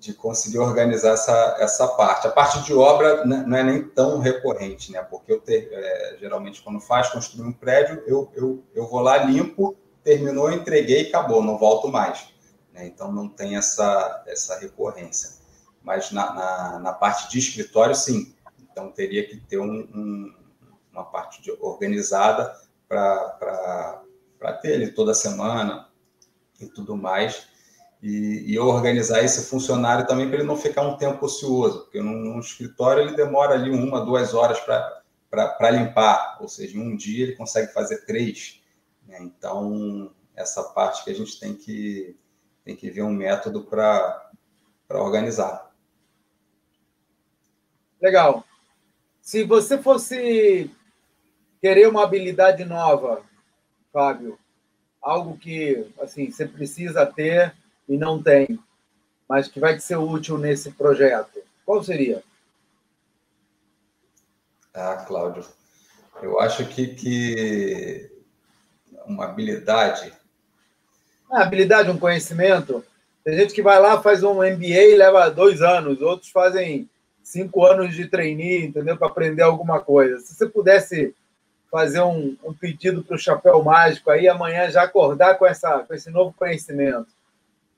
de 0.00 0.12
conseguir 0.14 0.58
organizar 0.58 1.12
essa, 1.12 1.56
essa 1.60 1.86
parte. 1.88 2.26
A 2.26 2.30
parte 2.30 2.60
de 2.64 2.74
obra 2.74 3.24
não 3.24 3.56
é 3.56 3.62
nem 3.62 3.84
tão 3.84 4.18
recorrente, 4.18 4.90
né? 4.90 5.00
Porque 5.02 5.32
eu 5.32 5.40
ter, 5.40 5.68
é, 5.70 6.16
geralmente, 6.18 6.60
quando 6.60 6.80
faz 6.80 7.08
construir 7.10 7.46
um 7.46 7.52
prédio, 7.52 8.02
eu, 8.06 8.30
eu, 8.34 8.64
eu 8.74 8.86
vou 8.88 9.00
lá, 9.00 9.18
limpo, 9.18 9.76
terminou, 10.02 10.52
entreguei 10.52 11.04
e 11.04 11.08
acabou, 11.08 11.42
não 11.42 11.56
volto 11.56 11.86
mais. 11.88 12.32
Né? 12.72 12.86
Então 12.86 13.12
não 13.12 13.28
tem 13.28 13.56
essa, 13.56 14.24
essa 14.26 14.58
recorrência. 14.58 15.40
Mas 15.82 16.10
na, 16.10 16.34
na, 16.34 16.78
na 16.80 16.92
parte 16.92 17.30
de 17.30 17.38
escritório, 17.38 17.94
sim. 17.94 18.34
Então 18.60 18.90
teria 18.90 19.26
que 19.26 19.36
ter 19.36 19.58
um, 19.58 19.88
um, 19.94 20.34
uma 20.92 21.04
parte 21.04 21.42
de, 21.42 21.52
organizada 21.60 22.60
para 22.92 24.52
ter 24.60 24.72
ele 24.72 24.92
toda 24.92 25.14
semana 25.14 25.88
e 26.60 26.66
tudo 26.66 26.96
mais 26.96 27.48
e, 28.02 28.52
e 28.52 28.58
organizar 28.58 29.22
esse 29.22 29.48
funcionário 29.48 30.06
também 30.06 30.26
para 30.26 30.38
ele 30.38 30.46
não 30.46 30.56
ficar 30.56 30.82
um 30.82 30.96
tempo 30.96 31.24
ocioso, 31.24 31.82
porque 31.82 32.02
num, 32.02 32.38
escritório 32.40 33.04
ele 33.04 33.16
demora 33.16 33.54
ali 33.54 33.70
uma, 33.70 34.04
duas 34.04 34.34
horas 34.34 34.58
para 34.60 35.70
limpar, 35.70 36.38
ou 36.40 36.48
seja, 36.48 36.76
em 36.76 36.80
um 36.80 36.96
dia 36.96 37.24
ele 37.24 37.36
consegue 37.36 37.72
fazer 37.72 38.04
três. 38.04 38.60
Né? 39.06 39.18
Então, 39.20 40.12
essa 40.34 40.64
parte 40.64 41.04
que 41.04 41.10
a 41.10 41.14
gente 41.14 41.38
tem 41.38 41.54
que, 41.54 42.16
tem 42.64 42.74
que 42.74 42.90
ver 42.90 43.02
um 43.02 43.12
método 43.12 43.62
para 43.62 44.30
organizar. 44.90 45.72
Legal. 48.00 48.44
Se 49.20 49.44
você 49.44 49.78
fosse 49.78 50.68
querer 51.62 51.88
uma 51.88 52.02
habilidade 52.02 52.64
nova, 52.64 53.22
Fábio, 53.92 54.36
algo 55.00 55.38
que 55.38 55.86
assim 56.00 56.28
você 56.28 56.44
precisa 56.44 57.06
ter 57.06 57.54
e 57.88 57.96
não 57.96 58.20
tem, 58.20 58.58
mas 59.28 59.46
que 59.46 59.60
vai 59.60 59.76
te 59.76 59.82
ser 59.82 59.96
útil 59.96 60.36
nesse 60.36 60.72
projeto, 60.72 61.40
qual 61.64 61.82
seria? 61.84 62.24
Ah, 64.74 65.04
Cláudio, 65.06 65.44
eu 66.20 66.40
acho 66.40 66.66
que, 66.66 66.88
que 66.88 68.10
uma 69.06 69.26
habilidade. 69.26 70.12
Ah, 71.30 71.42
habilidade, 71.42 71.90
um 71.90 71.98
conhecimento. 71.98 72.84
Tem 73.22 73.36
gente 73.36 73.54
que 73.54 73.62
vai 73.62 73.78
lá, 73.78 74.02
faz 74.02 74.24
um 74.24 74.42
MBA 74.42 74.66
e 74.66 74.96
leva 74.96 75.30
dois 75.30 75.62
anos, 75.62 76.02
outros 76.02 76.30
fazem 76.30 76.90
cinco 77.22 77.64
anos 77.64 77.94
de 77.94 78.08
trainee, 78.08 78.64
entendeu? 78.64 78.96
Para 78.96 79.06
aprender 79.06 79.42
alguma 79.42 79.78
coisa. 79.78 80.18
Se 80.18 80.34
você 80.34 80.48
pudesse 80.48 81.14
fazer 81.72 82.02
um, 82.02 82.36
um 82.44 82.52
pedido 82.52 83.02
para 83.02 83.16
o 83.16 83.18
chapéu 83.18 83.64
mágico 83.64 84.10
aí, 84.10 84.28
amanhã 84.28 84.70
já 84.70 84.82
acordar 84.82 85.38
com, 85.38 85.46
essa, 85.46 85.78
com 85.78 85.94
esse 85.94 86.10
novo 86.10 86.34
conhecimento, 86.38 87.06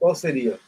qual 0.01 0.17
seria? 0.17 0.59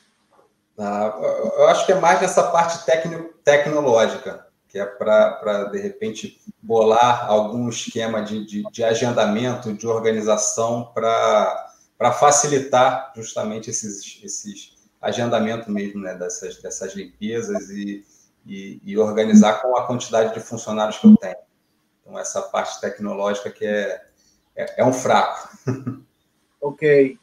Ah, 0.78 1.12
eu 1.56 1.66
acho 1.66 1.84
que 1.84 1.90
é 1.90 1.96
mais 1.96 2.20
nessa 2.20 2.44
parte 2.44 2.86
tecno, 2.86 3.24
tecnológica, 3.44 4.46
que 4.68 4.78
é 4.78 4.86
para, 4.86 5.64
de 5.64 5.78
repente, 5.80 6.40
bolar 6.62 7.28
algum 7.28 7.68
esquema 7.68 8.22
de, 8.22 8.46
de, 8.46 8.62
de 8.70 8.84
agendamento, 8.84 9.72
de 9.72 9.88
organização, 9.88 10.92
para 10.94 12.12
facilitar 12.12 13.12
justamente 13.16 13.70
esses, 13.70 14.20
esses 14.22 14.76
agendamentos 15.02 15.66
mesmo 15.66 16.00
né, 16.00 16.14
dessas, 16.14 16.62
dessas 16.62 16.94
limpezas 16.94 17.70
e, 17.70 18.04
e, 18.46 18.80
e 18.84 18.96
organizar 18.96 19.60
com 19.62 19.76
a 19.76 19.84
quantidade 19.84 20.32
de 20.32 20.38
funcionários 20.38 20.98
que 20.98 21.08
eu 21.08 21.16
tenho. 21.16 21.45
Então, 22.06 22.16
essa 22.16 22.40
parte 22.40 22.80
tecnológica 22.80 23.50
que 23.50 23.66
é, 23.66 24.00
é, 24.54 24.80
é 24.80 24.84
um 24.84 24.92
fraco. 24.92 25.48
ok. 26.62 27.18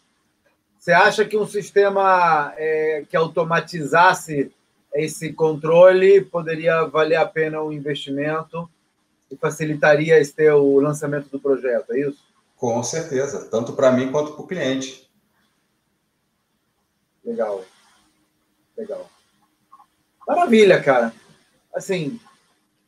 Você 0.78 0.92
acha 0.92 1.24
que 1.24 1.38
um 1.38 1.48
sistema 1.48 2.54
é, 2.58 3.06
que 3.10 3.16
automatizasse 3.16 4.52
esse 4.94 5.32
controle 5.32 6.26
poderia 6.26 6.84
valer 6.84 7.16
a 7.16 7.26
pena 7.26 7.62
o 7.62 7.72
investimento 7.72 8.70
e 9.32 9.38
facilitaria 9.38 10.20
esse 10.20 10.52
o 10.52 10.82
lançamento 10.82 11.30
do 11.30 11.40
projeto, 11.40 11.94
é 11.94 12.02
isso? 12.02 12.22
Com 12.58 12.84
certeza, 12.84 13.46
tanto 13.50 13.74
para 13.74 13.92
mim 13.92 14.12
quanto 14.12 14.34
para 14.34 14.42
o 14.42 14.48
cliente. 14.48 15.10
Legal. 17.24 17.64
Legal. 18.78 19.10
Maravilha, 20.28 20.84
cara. 20.84 21.14
Assim, 21.74 22.20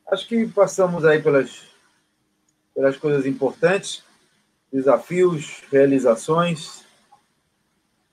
acho 0.06 0.28
que 0.28 0.46
passamos 0.46 1.04
aí 1.04 1.22
pelas, 1.22 1.62
pelas 2.76 2.98
coisas 2.98 3.24
importantes, 3.24 4.04
desafios, 4.70 5.62
realizações 5.72 6.84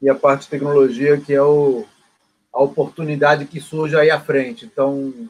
e 0.01 0.09
a 0.09 0.15
parte 0.15 0.43
de 0.43 0.49
tecnologia, 0.49 1.19
que 1.19 1.33
é 1.33 1.43
o, 1.43 1.85
a 2.53 2.63
oportunidade 2.63 3.45
que 3.45 3.59
surge 3.59 3.97
aí 3.97 4.09
à 4.09 4.21
frente. 4.21 4.65
Então, 4.65 5.29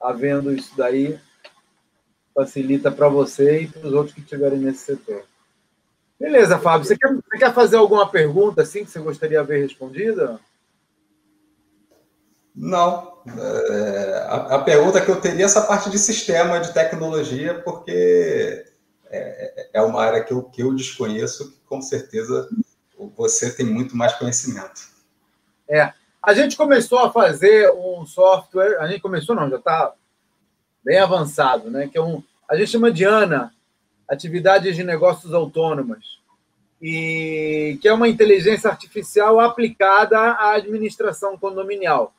havendo 0.00 0.52
isso 0.52 0.76
daí, 0.76 1.16
facilita 2.34 2.90
para 2.90 3.08
você 3.08 3.62
e 3.62 3.68
para 3.68 3.86
os 3.86 3.92
outros 3.92 4.14
que 4.14 4.20
estiverem 4.20 4.58
nesse 4.58 4.80
setor. 4.80 5.24
Beleza, 6.18 6.58
Fábio. 6.58 6.84
Você 6.84 6.96
quer, 6.96 7.14
você 7.14 7.38
quer 7.38 7.54
fazer 7.54 7.76
alguma 7.76 8.10
pergunta 8.10 8.62
assim 8.62 8.84
que 8.84 8.90
você 8.90 8.98
gostaria 8.98 9.40
de 9.40 9.46
ver 9.46 9.62
respondida? 9.62 10.40
Não. 12.52 13.17
É, 13.36 14.26
a, 14.28 14.56
a, 14.56 14.58
pergunta 14.60 15.00
que 15.00 15.10
eu 15.10 15.20
teria 15.20 15.42
é 15.42 15.44
essa 15.44 15.62
parte 15.62 15.90
de 15.90 15.98
sistema, 15.98 16.60
de 16.60 16.72
tecnologia, 16.72 17.60
porque 17.62 18.64
é, 19.10 19.68
é 19.74 19.82
uma 19.82 20.02
área 20.02 20.22
que 20.22 20.32
eu, 20.32 20.42
que 20.44 20.62
eu 20.62 20.74
desconheço, 20.74 21.52
que 21.52 21.60
com 21.66 21.80
certeza 21.80 22.48
você 23.16 23.50
tem 23.50 23.66
muito 23.66 23.96
mais 23.96 24.14
conhecimento. 24.14 24.80
É. 25.68 25.92
A 26.22 26.34
gente 26.34 26.56
começou 26.56 26.98
a 26.98 27.12
fazer 27.12 27.70
um 27.72 28.04
software, 28.04 28.78
a 28.80 28.88
gente 28.88 29.00
começou 29.00 29.34
não, 29.34 29.48
já 29.48 29.56
está 29.56 29.92
bem 30.84 30.98
avançado, 30.98 31.70
né? 31.70 31.88
Que 31.88 31.96
é 31.96 32.02
um, 32.02 32.22
a 32.48 32.56
gente 32.56 32.70
chama 32.70 32.90
de 32.90 33.04
ANA, 33.04 33.52
Atividades 34.08 34.74
de 34.74 34.82
Negócios 34.82 35.32
Autônomas, 35.32 36.18
e 36.80 37.78
que 37.80 37.88
é 37.88 37.92
uma 37.92 38.08
inteligência 38.08 38.70
artificial 38.70 39.38
aplicada 39.38 40.18
à 40.18 40.54
administração 40.54 41.36
condominial. 41.36 42.12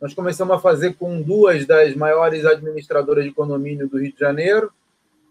Nós 0.00 0.12
começamos 0.14 0.56
a 0.56 0.60
fazer 0.60 0.94
com 0.94 1.22
duas 1.22 1.66
das 1.66 1.94
maiores 1.94 2.44
administradoras 2.44 3.24
de 3.24 3.32
condomínio 3.32 3.88
do 3.88 3.98
Rio 3.98 4.12
de 4.12 4.18
Janeiro. 4.18 4.72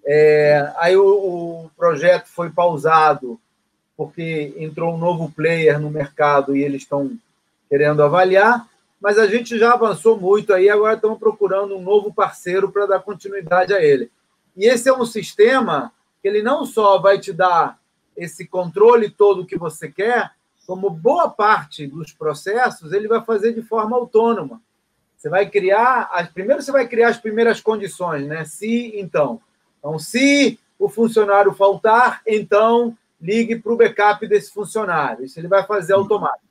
É, 0.05 0.71
aí 0.77 0.95
o, 0.97 1.05
o 1.05 1.71
projeto 1.77 2.27
foi 2.27 2.49
pausado 2.49 3.39
porque 3.95 4.53
entrou 4.57 4.93
um 4.93 4.97
novo 4.97 5.31
player 5.31 5.79
no 5.79 5.89
mercado 5.89 6.55
e 6.55 6.63
eles 6.63 6.81
estão 6.81 7.11
querendo 7.69 8.03
avaliar, 8.03 8.67
mas 8.99 9.17
a 9.17 9.27
gente 9.27 9.57
já 9.57 9.73
avançou 9.73 10.19
muito 10.19 10.53
aí, 10.53 10.69
agora 10.69 10.95
estamos 10.95 11.19
procurando 11.19 11.75
um 11.75 11.81
novo 11.81 12.13
parceiro 12.13 12.71
para 12.71 12.85
dar 12.85 12.99
continuidade 12.99 13.73
a 13.73 13.81
ele. 13.81 14.11
E 14.55 14.65
esse 14.65 14.87
é 14.87 14.93
um 14.93 15.05
sistema 15.05 15.91
que 16.21 16.27
ele 16.27 16.41
não 16.41 16.65
só 16.65 16.99
vai 16.99 17.19
te 17.19 17.33
dar 17.33 17.79
esse 18.15 18.47
controle 18.47 19.09
todo 19.09 19.45
que 19.45 19.57
você 19.57 19.89
quer, 19.91 20.31
como 20.65 20.89
boa 20.89 21.29
parte 21.29 21.87
dos 21.87 22.11
processos 22.11 22.93
ele 22.93 23.07
vai 23.07 23.23
fazer 23.23 23.53
de 23.53 23.61
forma 23.61 23.95
autônoma. 23.95 24.61
Você 25.17 25.29
vai 25.29 25.49
criar, 25.49 26.09
as, 26.11 26.29
primeiro 26.29 26.61
você 26.61 26.71
vai 26.71 26.87
criar 26.87 27.09
as 27.09 27.17
primeiras 27.17 27.61
condições, 27.61 28.27
né? 28.27 28.43
Se, 28.45 28.93
então. 28.95 29.39
Então, 29.79 29.97
se 29.97 30.59
o 30.77 30.89
funcionário 30.89 31.53
faltar, 31.53 32.21
então 32.27 32.97
ligue 33.21 33.57
para 33.57 33.71
o 33.71 33.77
backup 33.77 34.27
desse 34.27 34.51
funcionário. 34.51 35.23
Isso 35.23 35.39
ele 35.39 35.47
vai 35.47 35.65
fazer 35.65 35.93
automático. 35.93 36.43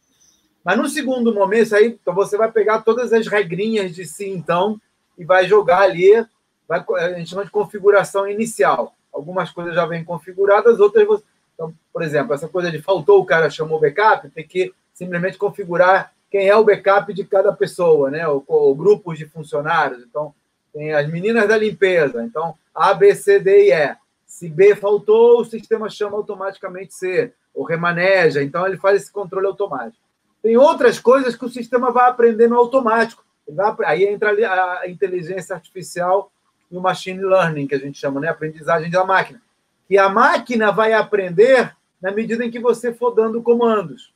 Mas 0.65 0.79
no 0.79 0.89
segundo 0.89 1.35
momento, 1.35 1.75
aí, 1.75 1.87
então 1.89 2.15
você 2.15 2.37
vai 2.37 2.51
pegar 2.51 2.83
todas 2.83 3.13
as 3.13 3.27
regrinhas 3.27 3.95
de 3.95 4.07
si, 4.07 4.29
então, 4.29 4.81
e 5.19 5.25
vai 5.25 5.47
jogar 5.47 5.81
ali, 5.81 6.25
vai, 6.69 6.83
a 6.97 7.13
gente 7.15 7.31
chama 7.31 7.45
de 7.45 7.51
configuração 7.51 8.27
inicial. 8.27 8.95
Algumas 9.13 9.51
coisas 9.51 9.75
já 9.75 9.85
vêm 9.85 10.05
configuradas, 10.05 10.81
outras 10.81 11.07
você. 11.07 11.25
Então, 11.55 11.73
por 11.93 12.03
exemplo, 12.03 12.35
essa 12.35 12.49
coisa 12.49 12.71
de 12.71 12.81
faltou, 12.81 13.21
o 13.21 13.27
cara 13.27 13.51
chamou 13.51 13.81
backup, 13.81 14.29
tem 14.31 14.47
que 14.47 14.73
simplesmente 14.93 15.39
configurar 15.39 16.13
quem 16.31 16.49
é 16.49 16.57
o 16.57 16.65
backup 16.65 17.13
de 17.13 17.25
cada 17.25 17.53
pessoa, 17.53 18.11
né? 18.11 18.27
O, 18.27 18.43
o 18.47 18.75
grupos 18.75 19.19
de 19.19 19.27
funcionários. 19.27 20.03
Então, 20.03 20.35
tem 20.73 20.93
as 20.93 21.07
meninas 21.09 21.47
da 21.47 21.57
limpeza. 21.57 22.25
Então, 22.25 22.55
A, 22.75 22.95
B, 22.95 23.15
C, 23.15 23.39
D 23.39 23.69
e 23.69 23.73
E. 23.73 23.97
Se 24.27 24.49
B 24.49 24.75
faltou, 24.75 25.41
o 25.41 25.45
sistema 25.45 25.91
chama 25.91 26.17
automaticamente 26.17 26.95
C, 26.95 27.33
ou 27.55 27.65
remaneja. 27.65 28.43
Então, 28.43 28.67
ele 28.67 28.79
faz 28.79 29.03
esse 29.03 29.13
controle 29.13 29.47
automático. 29.47 30.03
Tem 30.43 30.57
outras 30.57 30.99
coisas 30.99 31.37
que 31.37 31.45
o 31.45 31.51
sistema 31.51 31.93
vai 31.93 32.09
aprender 32.09 32.49
no 32.49 32.57
automático. 32.57 33.23
Aí 33.85 34.05
entra 34.05 34.31
a 34.81 34.89
inteligência 34.89 35.55
artificial 35.55 36.33
e 36.71 36.77
o 36.77 36.81
machine 36.81 37.23
learning, 37.23 37.67
que 37.67 37.75
a 37.75 37.79
gente 37.79 37.99
chama, 37.99 38.19
né? 38.21 38.29
Aprendizagem 38.29 38.91
da 38.91 39.05
máquina. 39.05 39.41
Que 39.93 39.99
a 39.99 40.09
máquina 40.09 40.73
vai 40.73 40.95
aprender 40.95 41.77
na 42.01 42.11
medida 42.11 42.43
em 42.43 42.51
que 42.51 42.59
você 42.59 42.95
for 42.95 43.11
dando 43.11 43.43
comandos. 43.43 44.11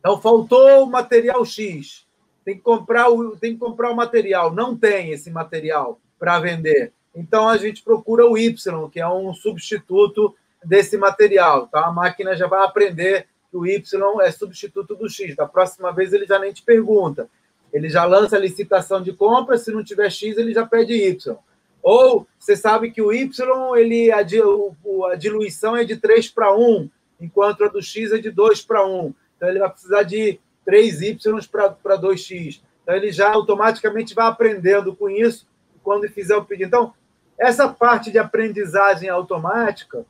Então, 0.00 0.20
faltou 0.20 0.82
o 0.82 0.90
material 0.90 1.44
X. 1.44 2.04
Tem 2.44 2.56
que 2.56 2.60
comprar 2.60 3.08
o, 3.08 3.36
tem 3.36 3.52
que 3.52 3.60
comprar 3.60 3.92
o 3.92 3.94
material. 3.94 4.52
Não 4.52 4.76
tem 4.76 5.12
esse 5.12 5.30
material 5.30 6.00
para 6.18 6.40
vender. 6.40 6.92
Então, 7.14 7.48
a 7.48 7.56
gente 7.56 7.84
procura 7.84 8.26
o 8.26 8.36
Y, 8.36 8.90
que 8.90 8.98
é 8.98 9.08
um 9.08 9.32
substituto 9.32 10.34
desse 10.64 10.98
material. 10.98 11.66
Então, 11.68 11.84
a 11.84 11.92
máquina 11.92 12.34
já 12.34 12.48
vai 12.48 12.64
aprender 12.64 13.28
que 13.52 13.56
o 13.56 13.64
Y 13.64 13.80
é 14.22 14.32
substituto 14.32 14.96
do 14.96 15.08
X. 15.08 15.36
Da 15.36 15.46
próxima 15.46 15.92
vez, 15.92 16.12
ele 16.12 16.26
já 16.26 16.40
nem 16.40 16.52
te 16.52 16.64
pergunta. 16.64 17.30
Ele 17.72 17.88
já 17.88 18.04
lança 18.04 18.34
a 18.34 18.40
licitação 18.40 19.00
de 19.00 19.12
compra, 19.12 19.56
se 19.56 19.70
não 19.70 19.84
tiver 19.84 20.10
X, 20.10 20.36
ele 20.36 20.52
já 20.52 20.66
pede 20.66 20.94
Y. 20.94 21.38
Ou 21.84 22.26
você 22.38 22.56
sabe 22.56 22.90
que 22.90 23.02
o 23.02 23.12
Y, 23.12 23.76
ele, 23.76 24.10
a, 24.10 24.20
a 24.20 25.14
diluição 25.16 25.76
é 25.76 25.84
de 25.84 25.98
3 25.98 26.30
para 26.30 26.56
1, 26.56 26.88
enquanto 27.20 27.62
a 27.62 27.68
do 27.68 27.82
X 27.82 28.10
é 28.10 28.16
de 28.16 28.30
2 28.30 28.62
para 28.62 28.86
1. 28.86 29.14
Então, 29.36 29.48
ele 29.50 29.58
vai 29.58 29.68
precisar 29.68 30.02
de 30.02 30.40
3Y 30.66 31.46
para 31.82 32.00
2X. 32.00 32.62
Então, 32.82 32.96
ele 32.96 33.12
já 33.12 33.30
automaticamente 33.30 34.14
vai 34.14 34.26
aprendendo 34.26 34.96
com 34.96 35.10
isso 35.10 35.46
quando 35.82 36.08
fizer 36.08 36.34
o 36.36 36.44
pedido. 36.46 36.68
Então, 36.68 36.94
essa 37.38 37.68
parte 37.68 38.10
de 38.10 38.16
aprendizagem 38.16 39.10
automática 39.10 40.06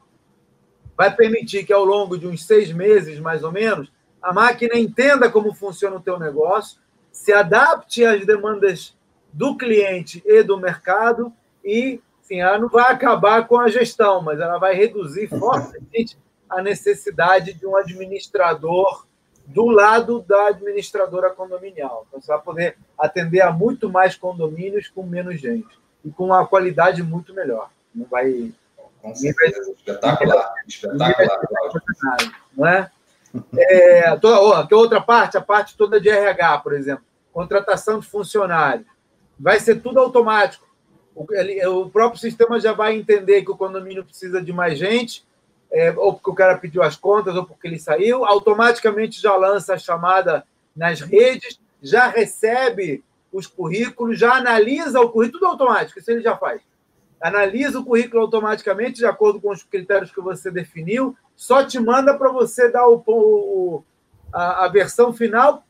vai 0.96 1.12
permitir 1.12 1.64
que, 1.66 1.72
ao 1.72 1.84
longo 1.84 2.16
de 2.16 2.28
uns 2.28 2.46
seis 2.46 2.72
meses, 2.72 3.18
mais 3.18 3.42
ou 3.42 3.50
menos, 3.50 3.90
a 4.22 4.32
máquina 4.32 4.78
entenda 4.78 5.28
como 5.28 5.52
funciona 5.52 5.96
o 5.96 6.00
teu 6.00 6.20
negócio, 6.20 6.78
se 7.10 7.32
adapte 7.32 8.04
às 8.04 8.24
demandas 8.24 8.96
do 9.32 9.56
cliente 9.56 10.22
e 10.24 10.40
do 10.44 10.56
mercado 10.56 11.32
e, 11.64 12.00
sim, 12.22 12.40
ela 12.40 12.58
não 12.58 12.68
vai 12.68 12.92
acabar 12.92 13.46
com 13.46 13.58
a 13.58 13.68
gestão, 13.68 14.22
mas 14.22 14.40
ela 14.40 14.58
vai 14.58 14.74
reduzir 14.74 15.28
fortemente 15.28 16.18
a 16.48 16.62
necessidade 16.62 17.52
de 17.52 17.66
um 17.66 17.76
administrador 17.76 19.06
do 19.46 19.66
lado 19.66 20.20
da 20.20 20.48
administradora 20.48 21.30
condominial. 21.30 22.06
Então, 22.08 22.20
você 22.20 22.28
vai 22.28 22.40
poder 22.40 22.78
atender 22.98 23.40
a 23.42 23.52
muito 23.52 23.90
mais 23.90 24.16
condomínios 24.16 24.88
com 24.88 25.02
menos 25.02 25.40
gente 25.40 25.78
e 26.04 26.10
com 26.10 26.26
uma 26.26 26.46
qualidade 26.46 27.02
muito 27.02 27.34
melhor. 27.34 27.70
Não 27.94 28.06
vai. 28.06 28.52
Com 29.00 29.14
certeza. 29.14 29.72
Espetacular. 29.72 30.54
Espetacular. 30.66 31.34
Não 32.56 32.66
é? 32.66 32.90
é 33.56 34.16
toda, 34.16 34.74
outra 34.76 35.00
parte, 35.00 35.36
a 35.36 35.40
parte 35.40 35.76
toda 35.76 36.00
de 36.00 36.08
RH, 36.08 36.58
por 36.58 36.72
exemplo, 36.72 37.04
contratação 37.32 38.00
de 38.00 38.06
funcionários. 38.06 38.86
Vai 39.38 39.60
ser 39.60 39.80
tudo 39.82 39.98
automático. 39.98 40.63
O, 41.14 41.26
ele, 41.30 41.64
o 41.66 41.88
próprio 41.88 42.20
sistema 42.20 42.58
já 42.58 42.72
vai 42.72 42.96
entender 42.96 43.42
que 43.42 43.50
o 43.50 43.56
condomínio 43.56 44.04
precisa 44.04 44.42
de 44.42 44.52
mais 44.52 44.78
gente 44.78 45.24
é, 45.74 45.90
ou 45.96 46.14
porque 46.14 46.30
o 46.30 46.34
cara 46.34 46.56
pediu 46.56 46.84
as 46.84 46.96
contas, 46.96 47.34
ou 47.34 47.44
porque 47.44 47.66
ele 47.66 47.80
saiu, 47.80 48.24
automaticamente 48.24 49.20
já 49.20 49.34
lança 49.34 49.74
a 49.74 49.78
chamada 49.78 50.44
nas 50.74 51.00
redes, 51.00 51.60
já 51.82 52.06
recebe 52.06 53.02
os 53.32 53.48
currículos, 53.48 54.16
já 54.16 54.34
analisa 54.34 55.00
o 55.00 55.10
currículo, 55.10 55.40
tudo 55.40 55.50
automático, 55.50 55.98
isso 55.98 56.10
ele 56.12 56.22
já 56.22 56.36
faz. 56.36 56.62
Analisa 57.20 57.80
o 57.80 57.84
currículo 57.84 58.22
automaticamente, 58.22 58.98
de 58.98 59.06
acordo 59.06 59.40
com 59.40 59.50
os 59.50 59.64
critérios 59.64 60.12
que 60.12 60.20
você 60.20 60.48
definiu, 60.48 61.16
só 61.34 61.64
te 61.64 61.80
manda 61.80 62.16
para 62.16 62.30
você 62.30 62.70
dar 62.70 62.86
o, 62.86 63.02
o 63.04 63.84
a, 64.32 64.66
a 64.66 64.68
versão 64.68 65.12
final 65.12 65.64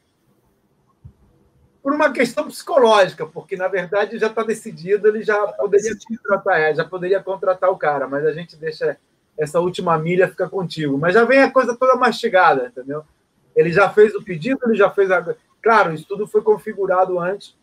por 1.85 1.93
uma 1.93 2.11
questão 2.11 2.47
psicológica, 2.47 3.27
porque 3.27 3.59
na 3.59 3.69
verdade 3.69 4.19
já 4.19 4.29
está 4.29 4.43
decidido, 4.43 5.07
ele 5.07 5.23
já 5.23 5.37
poderia 5.49 5.93
contratar, 6.09 6.59
é, 6.59 6.75
já 6.75 6.83
poderia 6.83 7.23
contratar 7.23 7.71
o 7.71 7.77
cara, 7.77 8.09
mas 8.09 8.25
a 8.25 8.33
gente 8.33 8.57
deixa 8.57 8.97
essa 9.37 9.61
última 9.61 9.99
milha 9.99 10.27
fica 10.27 10.49
contigo. 10.49 10.97
Mas 10.97 11.13
já 11.13 11.25
vem 11.25 11.43
a 11.43 11.51
coisa 11.51 11.77
toda 11.77 11.95
mastigada, 11.95 12.69
entendeu? 12.69 13.05
Ele 13.55 13.71
já 13.71 13.91
fez 13.91 14.15
o 14.15 14.25
pedido, 14.25 14.61
ele 14.65 14.77
já 14.77 14.91
fez 14.91 15.11
a. 15.11 15.37
Claro, 15.63 15.93
isso 15.93 16.07
tudo 16.09 16.27
foi 16.27 16.41
configurado 16.41 17.21
antes 17.21 17.55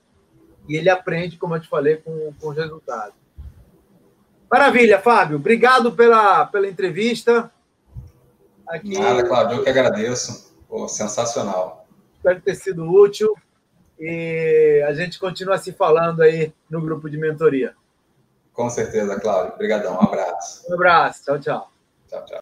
e 0.70 0.76
ele 0.76 0.90
aprende, 0.90 1.38
como 1.38 1.56
eu 1.56 1.60
te 1.60 1.68
falei, 1.68 1.98
com, 1.98 2.32
com 2.40 2.50
os 2.50 2.56
resultados. 2.56 3.16
Maravilha, 4.52 5.00
Fábio. 5.00 5.38
Obrigado 5.38 5.94
pela, 5.94 6.46
pela 6.46 6.68
entrevista. 6.68 7.52
Aqui... 8.68 9.00
Nada, 9.00 9.26
Cláudio, 9.26 9.58
eu 9.58 9.64
que 9.64 9.70
agradeço. 9.70 10.56
Pô, 10.70 10.88
sensacional. 10.88 11.88
Espero 12.18 12.40
ter 12.42 12.54
sido 12.54 12.86
útil. 12.88 13.34
E 14.04 14.84
a 14.88 14.94
gente 14.94 15.20
continua 15.20 15.60
se 15.60 15.72
falando 15.72 16.24
aí 16.24 16.52
no 16.68 16.82
grupo 16.82 17.08
de 17.08 17.18
mentoria. 17.18 17.76
Com 18.52 18.68
certeza, 18.68 19.20
Cláudio. 19.20 19.54
Obrigadão. 19.54 19.94
Um 19.94 20.02
abraço. 20.02 20.66
Um 20.68 20.74
abraço. 20.74 21.24
Tchau, 21.24 21.40
tchau. 21.40 21.72
Tchau, 22.10 22.20
tchau. 22.20 22.26